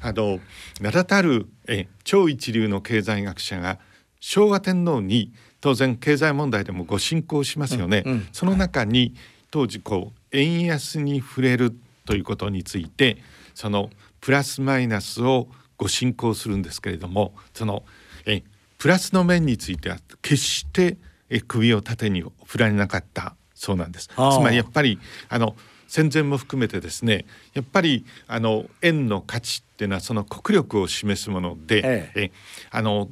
[0.00, 0.40] あの
[0.80, 3.78] 名だたるえ超一流の経済学者が
[4.20, 8.02] 昭和天皇に当然経済問題でもご進行しますよね。
[8.04, 9.14] うんうん、その中に
[9.50, 13.18] 当時こう円安に触れるということについて
[13.54, 17.84] そのプラスマイナスをご進行するんですけれどもその
[18.26, 18.42] え
[18.78, 20.96] プラスの面については決して
[21.30, 24.08] え首を縦に振られなかったそうなんです。
[24.08, 24.98] つまりやっぱり
[25.28, 25.56] あの
[25.88, 27.24] 戦前も含めてですね
[27.54, 32.30] やっぱりあの円の価値っていうのはその国力を示すもので、ええ、
[32.70, 33.08] あの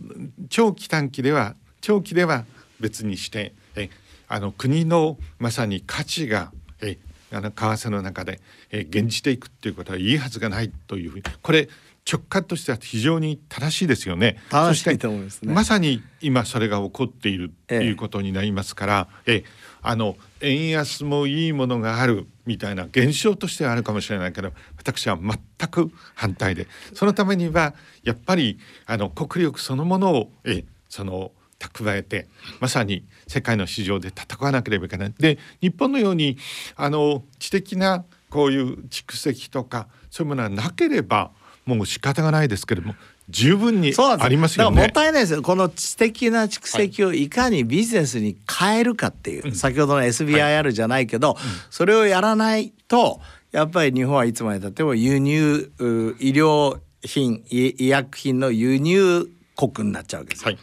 [0.51, 2.45] 長期短期では長期では
[2.79, 3.91] 別にしてえ
[4.29, 6.99] あの国のまさに価値がえ
[7.33, 8.41] あの為替の中で
[8.71, 11.25] え現じていくっていうことはいいはずがないというふうに。
[11.43, 11.69] これ
[12.11, 14.37] 直感としては非常に正しいですよね。
[14.49, 15.53] 正しいと思いますね。
[15.53, 19.45] まさに今それが起こっているということになりますから、ええ、
[19.83, 32.29] あの円安もいいものがあるみたいな現象としてはあるかもしれないけど私は全く反対でそのためにはやっぱりあの国力そのものをえその蓄えて
[32.61, 35.15] まさに世界の市場で戦わなければいけない。
[35.19, 36.39] で日本のように
[36.77, 41.33] あの知的なこういう蓄積とかそういうものはなければ
[41.67, 42.95] もう仕方がないですけれども
[43.29, 44.81] 十分にありますよね。
[44.81, 45.43] もったいないですよ。
[45.43, 47.29] この知的な蓄積をい。
[47.29, 51.37] かにビジネスに変えるかっていう、はい、先ほどの SBIR じゃないけど、はい、
[51.71, 55.73] それをやらないとやっぱり日本はいつまでたっても輸入
[56.21, 60.53] 医療品医薬品の輸入国になっちゃうわけですよ。
[60.53, 60.59] はい。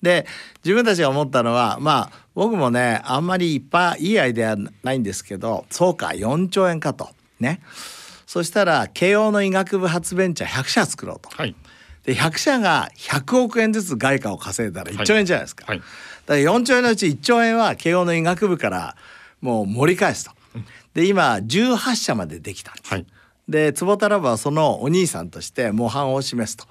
[0.00, 0.26] で
[0.64, 7.08] 自分たちが思ったのはまあ僕もねあんまりいっぱいいいアイデアないんですけどそうか4兆円かと。
[7.40, 7.60] ね
[8.26, 11.30] そしたら慶応の医学部発ベンチャー100社作ろうと。
[11.30, 11.54] はい
[12.04, 15.64] で100社が100億円ずつ外貨を稼いだら1兆円じゃないですか。
[15.66, 15.86] はいはい、
[16.24, 18.94] だから4兆円のうち1兆円は慶応の医学部から
[19.40, 20.30] もう盛り返すと。
[20.94, 22.92] で今18社までできたんです。
[22.92, 23.06] はい、
[23.48, 26.64] で坪田ラボはそのお兄さんとして模範を示すと。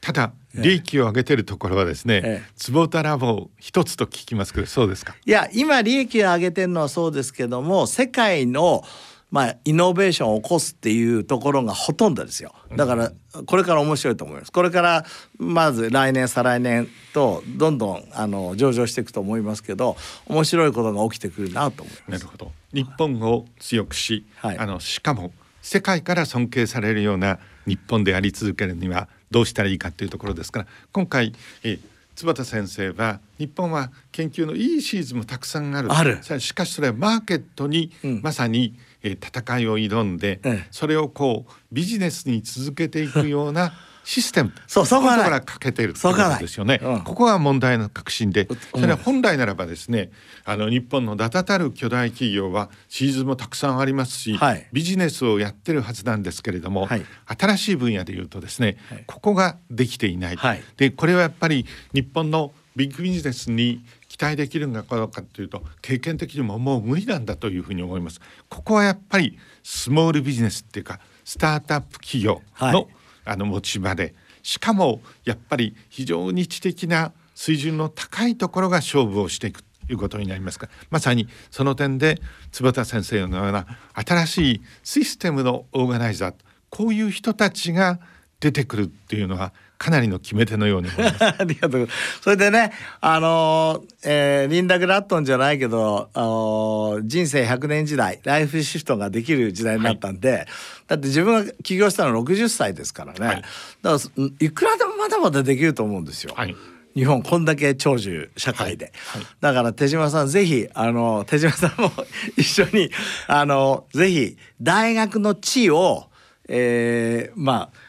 [0.00, 5.14] ただ利益を上げてるところはですね、ええ、坪田ラボ一つと聞きますけどそうですか？
[5.24, 8.82] いや今利益を上げてるのはそうですけども世界の
[9.30, 12.52] まあ、イノベーションを起こすっていうところがほとんどですよ。
[12.76, 13.12] だから
[13.46, 14.52] これから面白いと思います。
[14.52, 15.04] これから
[15.38, 22.10] まず来年再来年とどんどんあの上場していくと思いますけど面白いことが起きてくるなと思います。
[22.10, 22.52] なるほど。
[22.72, 31.78] 日本を強くし、はい、あのしかも世界から尊敬されるような日本であり続けるにはどうしたらいいかというところですから今回え
[32.20, 35.90] 坪田先生は日本は研究のいいシーズンもたくさんある。
[35.90, 36.18] ある。
[36.38, 40.40] しかしそれはマーケットにまさに、え戦いを挑んで、
[40.70, 43.72] それをこうビジネスに続けていくような
[44.04, 44.52] システム。
[44.66, 50.10] そうそこから欠けているということですよね、うん、ここが問題の核心でそれは本来ならばですね
[50.44, 57.04] あの日本の名だたる巨大企業はシーズンもたくさんありますし、はい、ビジネスをやってるはずなんですけれども、はい、
[57.38, 60.38] 新しい分野でいうとですね、はい、ここができていない、
[60.76, 68.20] でこれはやっぱり日本のビッグビジネスに期待できるのかどうかというと経験的にももう無理なんだというふうに思います。
[68.48, 72.86] ここはやっぱりスモールビジネスっていうかスタートアップ企業の、はい。
[73.24, 74.14] あの持ち場で。
[74.42, 82.20] しかもやっぱり非常に知的な水準の高いところが勝負をしていくということになりますがまさにその点で
[82.52, 86.34] 坪田先生のような新しいシステムのオーガナイザー
[86.70, 88.00] こういう人たちが
[88.40, 90.88] 出てくるっていうのはかなりの決め手のように。
[90.98, 91.88] ありがとう。
[92.20, 92.70] それでね、
[93.00, 100.46] あのー、えー、リンダ・グラットンじゃないけど、あのー、人生100年時代、ライフシフトができる時代になったんで、はい、
[100.86, 103.26] だって自分が起業したの60歳ですからね。
[103.26, 103.42] はい、
[103.82, 106.34] だからいくらでもまだまだできると思うんですよ。
[106.36, 106.54] はい
[106.96, 111.92] 日本こんだけ長寿社会で、はいはい、だから手島さんぜひあの手島さんも
[112.36, 112.90] 一緒に
[113.28, 116.08] あのぜひ大学の地位を、
[116.48, 117.79] えー、まあ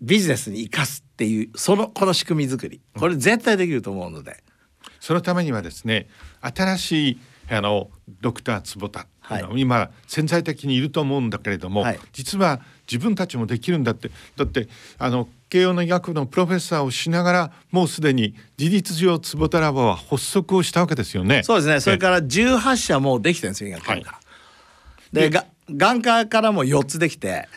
[0.00, 2.80] ビジネスに生かすっていうそのこの仕組み作り。
[2.98, 4.42] これ絶対できると思うので、
[5.00, 6.08] そのためにはですね
[6.40, 7.18] 新しい
[7.50, 12.60] あのドクター坪田はい、今潜在的にいると思うんだけれども、はい、実は
[12.90, 14.10] 自分たちもできるんだって。
[14.36, 14.68] だって
[14.98, 21.42] あの慶応の医学部のプロフェッサーをしながらもうすでに事実上坪田ラボは発足をしたわけですよね。
[21.42, 21.80] そうですね。
[21.80, 24.00] それから18社もできてるんですよ医学部から。
[24.12, 24.20] は
[25.12, 27.48] い、でが眼科からも4つできて。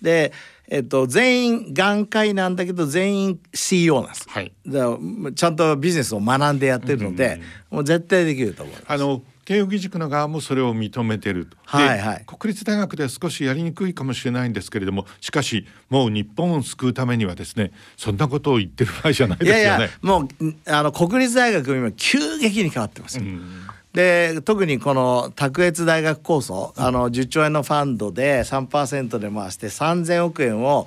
[0.00, 0.32] で
[0.68, 7.40] えっと、全員眼科医なんだけど全員 CEO なんです、はい、だからちゃんとビジネスを学んでやってるので、
[7.70, 8.84] もう絶対できると思います。
[8.88, 19.60] あの慶應義塾の側もそれを認めてるはいはい、国立大学では少しやりにくいかもしれないんですけれどもしかしもう日本を救うためにはですねそんなことを言ってる場合じゃないですよね。
[19.60, 23.24] いやいやもうあの国立大学今急激に変わってますよ。
[23.24, 23.65] うん
[23.96, 30.86] で特にこの卓越大学構想あの10兆円のファンドで3%で回して3,000億円を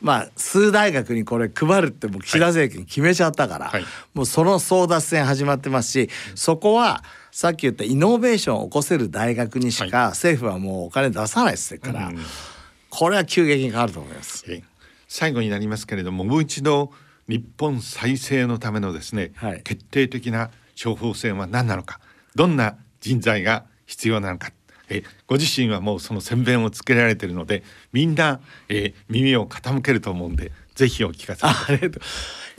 [0.00, 3.84] まあ数大学にこれ配るってもう岸田政権決めちゃったから、はい、
[4.14, 12.10] もうその争奪戦始まってますしそこはさっき言ったイノベーションを起こせる大学にしか政府はもうお金出さないですから、
[12.88, 14.46] これは急激に変わると思います。
[15.08, 16.90] 最後になりますけれどももう一度
[17.28, 20.50] 日本再生のためのですね、はい、決定的な
[20.82, 22.00] 処方箋は何なのか
[22.36, 24.52] どんな人材が必要なのか。
[24.88, 31.80] えご自身はもうその宣伝をつけられているのでみんな、えー、耳を傾けると思うんでぜひお聞かせください。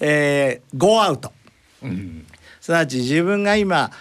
[0.02, 1.32] えー、ゴーアウト、
[1.84, 2.26] うん、
[2.60, 3.92] すなわち自分が今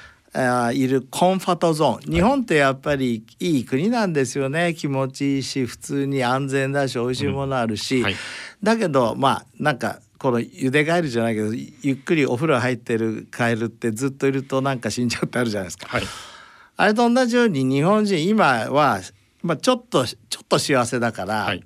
[0.75, 2.13] いるコンファトゾーン。
[2.13, 4.75] 日本ってやっぱりいい国なんですよね。
[4.75, 8.05] 気持ちいいし普通に安全だし美味しいものあるし、うん。
[8.05, 8.15] はい、
[8.63, 15.87] だけどまあなんかこのゆでガエルじゃないけどゆっくりお風呂入ってるカエルってずっといるとなんか死んじゃうってあるじゃないですか。
[15.87, 16.03] はい、
[16.77, 19.01] あれと同じように日本人今は、
[19.43, 21.63] まあ、ちょっとちょっと幸せだから、はい。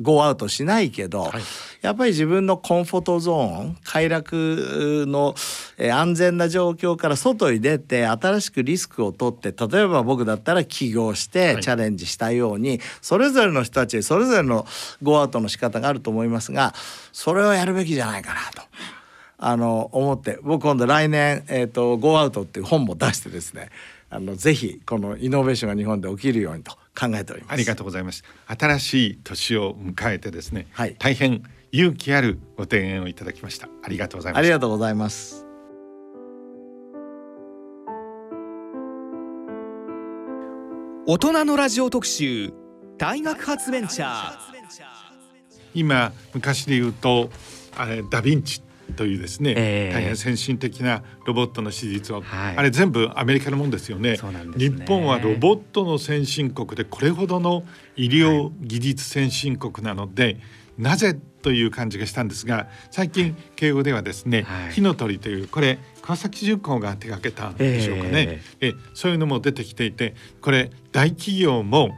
[0.00, 1.42] ゴーアウトしないけど、はい、
[1.80, 5.34] やっぱり自分のコンフォートゾーン快楽の、
[5.76, 14.66] え安全な状況から外に出て新しくリスクを取って例えば僕だったら起業してチャレンジしたように、はい、それぞれの人たちそれぞれの
[15.02, 16.74] ゴーアウトの仕方があると思いますが
[17.12, 18.62] それをやるべきじゃないかなと。
[19.40, 23.70] あの思って僕今度来年、えーと「ゴーアウト」っていう本も出してですね
[24.10, 27.52] あのぜひこのイノベーションが日本で起きるようにと考えております。
[27.52, 28.24] ありがとうございます。
[28.46, 33.68] 新しい年を迎えてですね、はい、大変勇気あるご提案をいただきました。
[33.82, 35.44] ありがとうございますありがとうございます。
[41.06, 42.52] 大人のラジオ特集
[42.96, 44.38] 大学発ベンチャー。
[45.74, 47.30] 今昔で言うと
[47.76, 48.62] あれダヴィンチ
[48.96, 54.18] というですね、えー、大変先進的なロボットの手術を、はい、あれ全部アメリカのもんですよね、ね、
[54.56, 57.64] 日本はロボットの先進国でこれほどの
[57.96, 60.38] 医療技術先進国なので、はい、
[60.78, 71.92] なぜという感じがしたんですが最近慶応ではですね、はい、火の鳥というこれ川崎重工が手がけたんでしょうかね、えー、えそういうのも出てきていてこれ大企業も、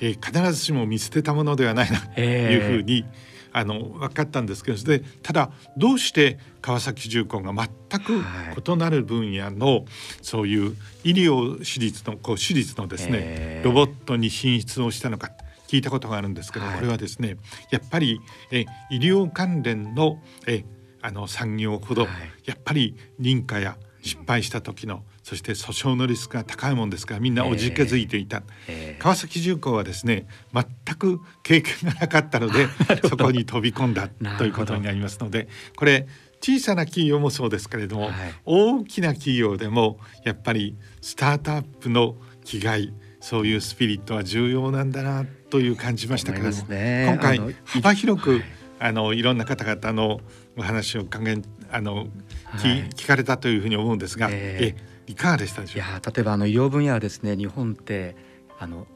[0.00, 8.22] えー、必ずしも見捨てたものではないなというふうに、えーあの分かったんですけどでただどうして川崎重工が全く
[8.70, 9.84] 異なる分野の、はい、
[10.20, 15.30] そういう医療手術のこう手術のですね、えー、ロボットに進出をしたのか
[15.66, 17.36] 聞いたことがあるんですけど、はい、これはですね
[17.70, 20.64] やっぱりえ医療関連のえ
[21.02, 22.10] あの産業ほど、はい、
[22.46, 32.68] やっぱり認可や失敗した時のそして訴訟のリスクが高いもんですからみんなおじけづいていた、えー、川崎重工はですね全く経験がなかったので
[33.08, 34.08] そこに飛び込んだ
[34.38, 36.06] ということになりますのでこれ
[36.40, 38.12] 小さな企業もそうですけれども、はい、
[38.44, 42.92] 大きな企業でもやっぱりスタートアップの気概
[43.28, 48.42] そういうスピリットは重要なんだなという感じましたけれども、ね、今回幅広く、はい、
[48.78, 50.20] あのいろんな方々の
[50.56, 55.76] お話を考えあの、はい、聞かれたというふうに思うんですが、えーいかがでしたでしょう？
[55.76, 58.16] いや例えばあの医療分野はですね日本って
[58.58, 58.88] あの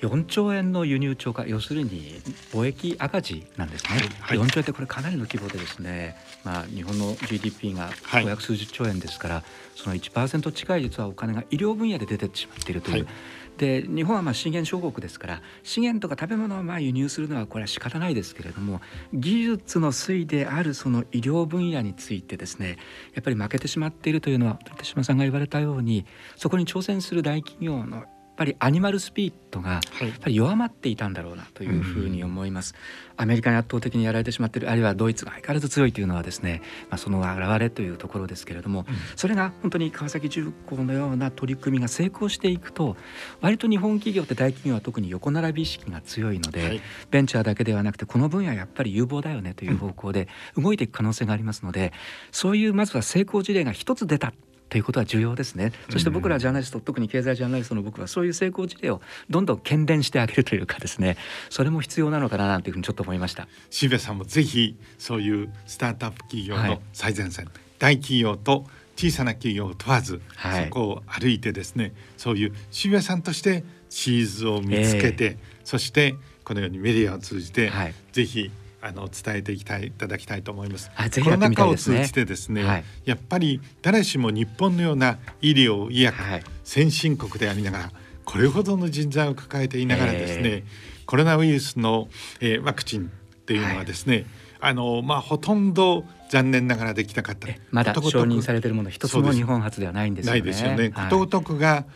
[0.00, 2.20] 4兆円の輸入超過要するに
[2.52, 3.90] 貿易赤字なんですね、
[4.20, 9.44] はい、4兆円ってこれかなりの規模でですね、まあ、日本の GDP が500数十兆円ですから、はい、
[9.74, 13.14] その1%近い実はお金が医療分野で出てしまっているという、はい、
[13.56, 18.80] で日本はまあ資源小国ですから資源とか食べ物をまあ輸入するのはこれは仕方ないですけれども
[19.14, 22.76] 技術の推であるその医療分野についてですね
[23.14, 26.04] やっぱり負けてしまっているというのは手島さんが言われたように
[26.36, 28.04] そこに挑戦する大企業の
[28.36, 32.74] ぱりアニマルスピリットがやっぱり弱まっていたんだろうなというふうに思います。
[33.16, 36.60] アメリカに圧倒的にやられてしまっているあるいはドイツが相変わらず強いというのはですね、
[36.90, 42.96] まあ、その表れというところですけれども、うん、それが本当に川崎重工のような取り組みが成功していくと
[43.40, 46.80] 割と日本企業って大企業は特に横並び意識が強いので、はい、
[47.10, 51.92] ベンチャーだけではなくてこの分野やっぱり有望だよねという方向で動いていく可能性がありますので、
[52.32, 54.34] そういうまずは成功事例が一つ出た
[54.68, 55.72] ということは重要ですね。
[55.90, 59.00] そして僕らジャーナリスト、特に経済ジャーナリストの僕はそういう成功事例を
[59.30, 61.16] どんどん喧伝してあげるというかですね。
[61.50, 63.48] それも必要なのかななんていうふうにちょっと思いました。
[63.70, 68.66] 渋谷さんもぜひそういうスタートアップ企業の最前線、はい、大企業と
[68.96, 76.14] 小さな企業を問わず、はい、そこを歩いてですねそういう渋谷さんとしてシーズを見つけて、えー、そして
[76.44, 78.50] このようにメディアを通じて、はい、ぜひ
[78.86, 80.90] あの伝えていきたいいただきたいと思います。
[81.06, 87.90] い、コロナ禍を通じてですね、はい、やっぱり誰しも日本のような医療医薬、はい、先進国でありながら
[88.24, 90.62] これほどの人材を抱えていながらですね、えー、
[91.04, 92.08] コロナウイルスの、
[92.40, 93.08] えー、ワクチンっ
[93.44, 94.26] ていうのはですね、
[94.60, 97.48] あのまあほとんど残念ながらできなかった。
[97.70, 100.40] まだ承認されているもの一つも日本初ではないんですよね。
[100.40, 100.90] ないですよね。
[100.90, 101.86] ことごとくが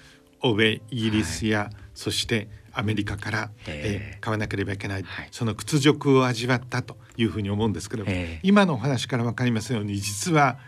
[0.40, 2.48] 欧米イギリスや、はい、そして
[2.80, 8.04] アメリカから、えー、買わなければいけない、はい、その屈辱を味わったというふうに思うんですけど
[8.42, 10.58] 今のお話から分かりますように実は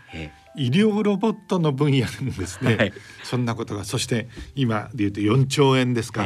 [0.55, 6.25] 医療ロボットの分野なんですね、はい、そんなことがそして今でいうと4兆円ですか、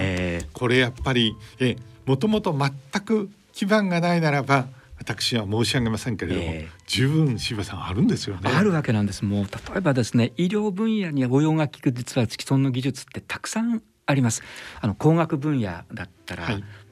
[0.54, 2.72] これやっぱりえもともと全
[3.04, 4.68] く基盤がないならば
[5.00, 8.50] 私は申し上げませんけれども、えー、十分柴さんあるんですよね。
[8.52, 9.24] あるわけなんです。
[9.24, 14.42] もう例えばですね、医療分野に応用が効く実は既存の技術ってたくさんあります。
[14.82, 16.48] あの工学分野だったら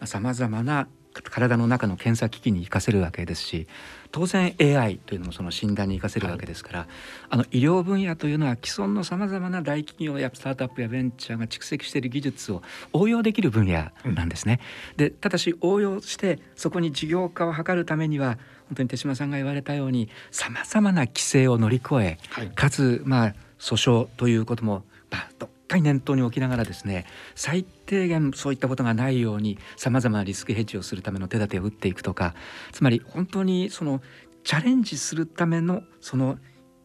[0.05, 0.87] さまざ、まな
[1.21, 3.67] 体の中の検査機器に活かせるわけですし
[4.11, 6.87] 当然 AI というのもその診断に生かせるわけですから、はい、
[7.29, 12.61] あの医療分野というのは既存のさまざまな大企業やスタートアップやベンチャーが蓄積している技術を
[12.93, 14.59] 応用できる分野なんですね。
[14.91, 18.37] うん、でただし応用してそこに事業化を図るためには
[18.67, 27.05] 本当に手嶋さんが言われたようにさまざまな規制を乗り越え、はい、かつまあ訴訟ということもまあどっかり念頭に置きながらですね
[27.35, 32.35] 最低限そういったことがないようにさまざまなリスクヘッジをするための手立てを打っていくとか
[32.71, 34.01] つまり本当にその
[34.43, 36.37] チャレンジするためのその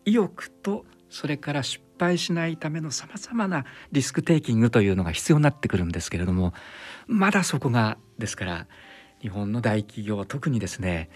[0.05, 6.55] 意欲とそれから失敗しないためのさまざまなリスクテイキングというのが必要になってくるんですけれども
[7.07, 8.66] まだそこがですから
[9.20, 11.11] 日本の大企業は特にですね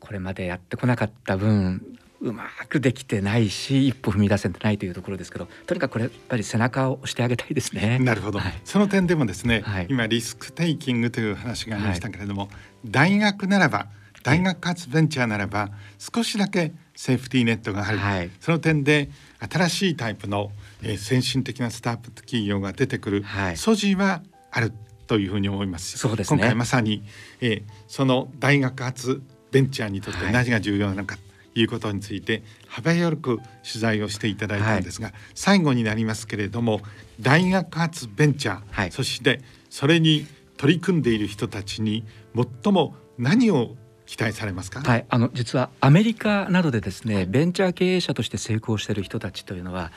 [0.00, 7.98] これまでやってこなかった分うまくできてないし一歩踏み出せてないというところですけどとにかくこれやっぱり背中を押してあげたいですね。
[7.98, 12.50] なるほど、はい、その点でもですね、はい、今リスクテイキングという話がありましたけれども、はい、
[12.86, 13.88] 大学ならば
[14.22, 15.68] 大学発ベンチャーならば
[15.98, 19.10] 少しだけセーフティーネットがある、その点で
[19.50, 20.50] 新しいタイプの、
[20.82, 23.24] えー、先進的なスタート企業が出てくる
[23.54, 24.72] 素地はある
[25.06, 25.98] というふうに思います。
[25.98, 27.02] そうですね、今回まさに、
[27.42, 31.18] えー、その大学発ベンチャーにとって何が重要なのか、
[31.54, 36.80] いうことについて幅広く取材をしていただいたんですが、はい、最後になりますけれども
[37.20, 39.40] 大学発ベンチャー、はい、そして
[39.70, 40.26] それに
[40.56, 42.04] 取り組んでいる人たちに
[42.34, 43.76] 最も何を
[44.06, 49.92] 期待されますか、はい、あの実はアメリカなどでですねベンチャー経営者として成功している人たちというのは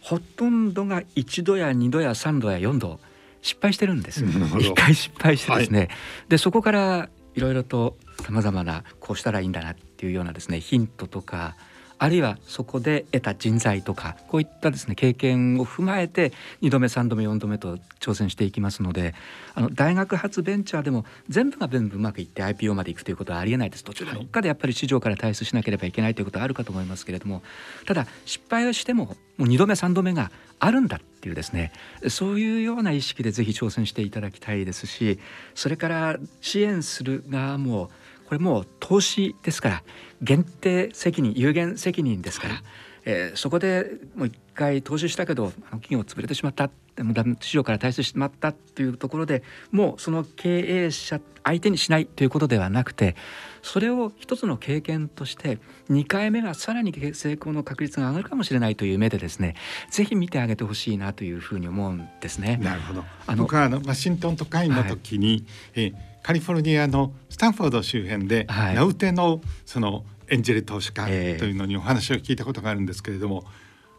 [0.00, 2.98] ほとんどが1度や2度や3度や4度
[3.40, 4.24] 失敗してるんです。
[4.24, 5.88] 一回失敗してですね、はい、
[6.28, 11.54] でそこからいろいろとさまざまなこうしたらいいんだなっていうようなですねヒントとか
[11.96, 19.14] あるいはそこで得た人材とかこういったですね経験を踏まえて2度目3度目4度目と挑戦していきますので
[19.54, 23.84] あの大学発ベンチャーでも全部が全部うまくいって IPO までいくということはありえないです。
[23.84, 27.42] 途中でどっかでやっぱり市場から退出しなければいけないということはあるかと思いますけれども
[27.86, 29.04] ただ失敗をしても
[29.36, 31.70] もう2度目3度目があるんだっていうですね
[32.08, 35.20] そういうような意識でぜひ挑戦していただきたいですし
[35.54, 37.92] それから支援する側も
[38.32, 39.82] これもう投資ですから
[40.22, 42.62] 限定責任有限責任ですから、
[43.04, 53.16] えー、そこでもう一回投資したけどあの企業潰れてしまったでも市場から退出してしまったというところでもうその経営者相手にしないということではなくて
[53.62, 55.58] それを一つの経験として
[55.90, 59.54] 2回目がさらに成功の確率が上がるかもしれないという目でですね
[59.90, 62.58] ぜひ見てあげてほしいなというふうに思うんですね。
[62.62, 63.04] なるほど。
[63.26, 65.44] あの僕はあのワシントン都会の時に、はい、
[65.74, 71.04] えーカリフォルニアのスタンフォード周辺で、はい、名うてのそのエンジェル投資家
[71.36, 73.44] というのにお話を聞いたことがあるんですけれども、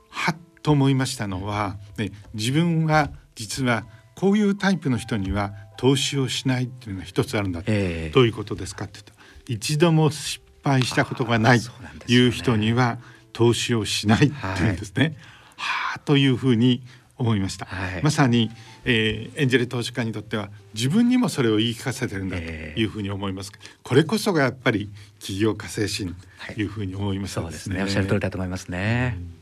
[0.09, 3.85] はっと思いましたのは、ね、自分は実は
[4.15, 9.13] こういうタイプの人には投資をしないっていうのが一つあるんだと、えー、どういうことですかって言った
[9.51, 12.97] 一度も失敗したことがないという人には
[13.33, 15.15] 投資をしないっていうんですね。
[15.57, 16.81] はあというふうに
[17.17, 18.49] 思いました、はい、まさに、
[18.85, 26.15] えー、エンジェル投資家にとっては自分にもそれを言い聞かせてるんだというふうに思います、えー、これこそがやっぱり起業家精神
[26.53, 27.45] というふうに思います、ね。
[27.45, 27.83] はい、そうですね。
[27.83, 29.33] おっしゃる通りだと思いますね、うん、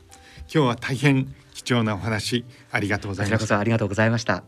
[0.54, 3.58] 今日は大変貴重なお話ありがとうございました。
[3.58, 4.44] ありがとうございました。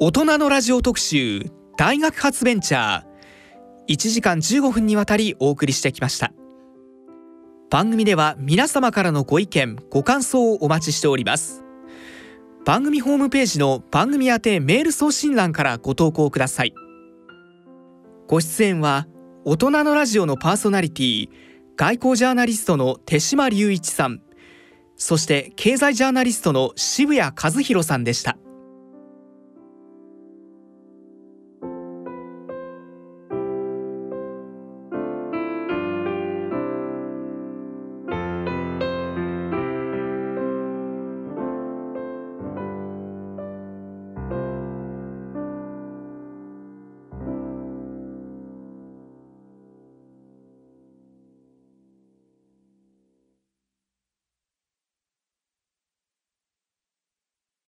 [0.00, 6.32] 大人のラジオ特集大学発ベンチャー1時間15分にわたりお送りしてきました。
[7.70, 11.67] 番組では皆様からのご意見ご感想をお待ちしております。
[12.68, 16.74] 番組ホームページの番組宛てメール送信欄からご投稿ください。
[18.26, 19.08] ご出演は
[19.46, 21.28] 大人のラジオのパーソナリティ
[21.76, 24.20] 外交ジャーナリストの手島隆一さん。
[24.98, 28.36] そして経済ジャーナリストの渋谷和弘さんでした。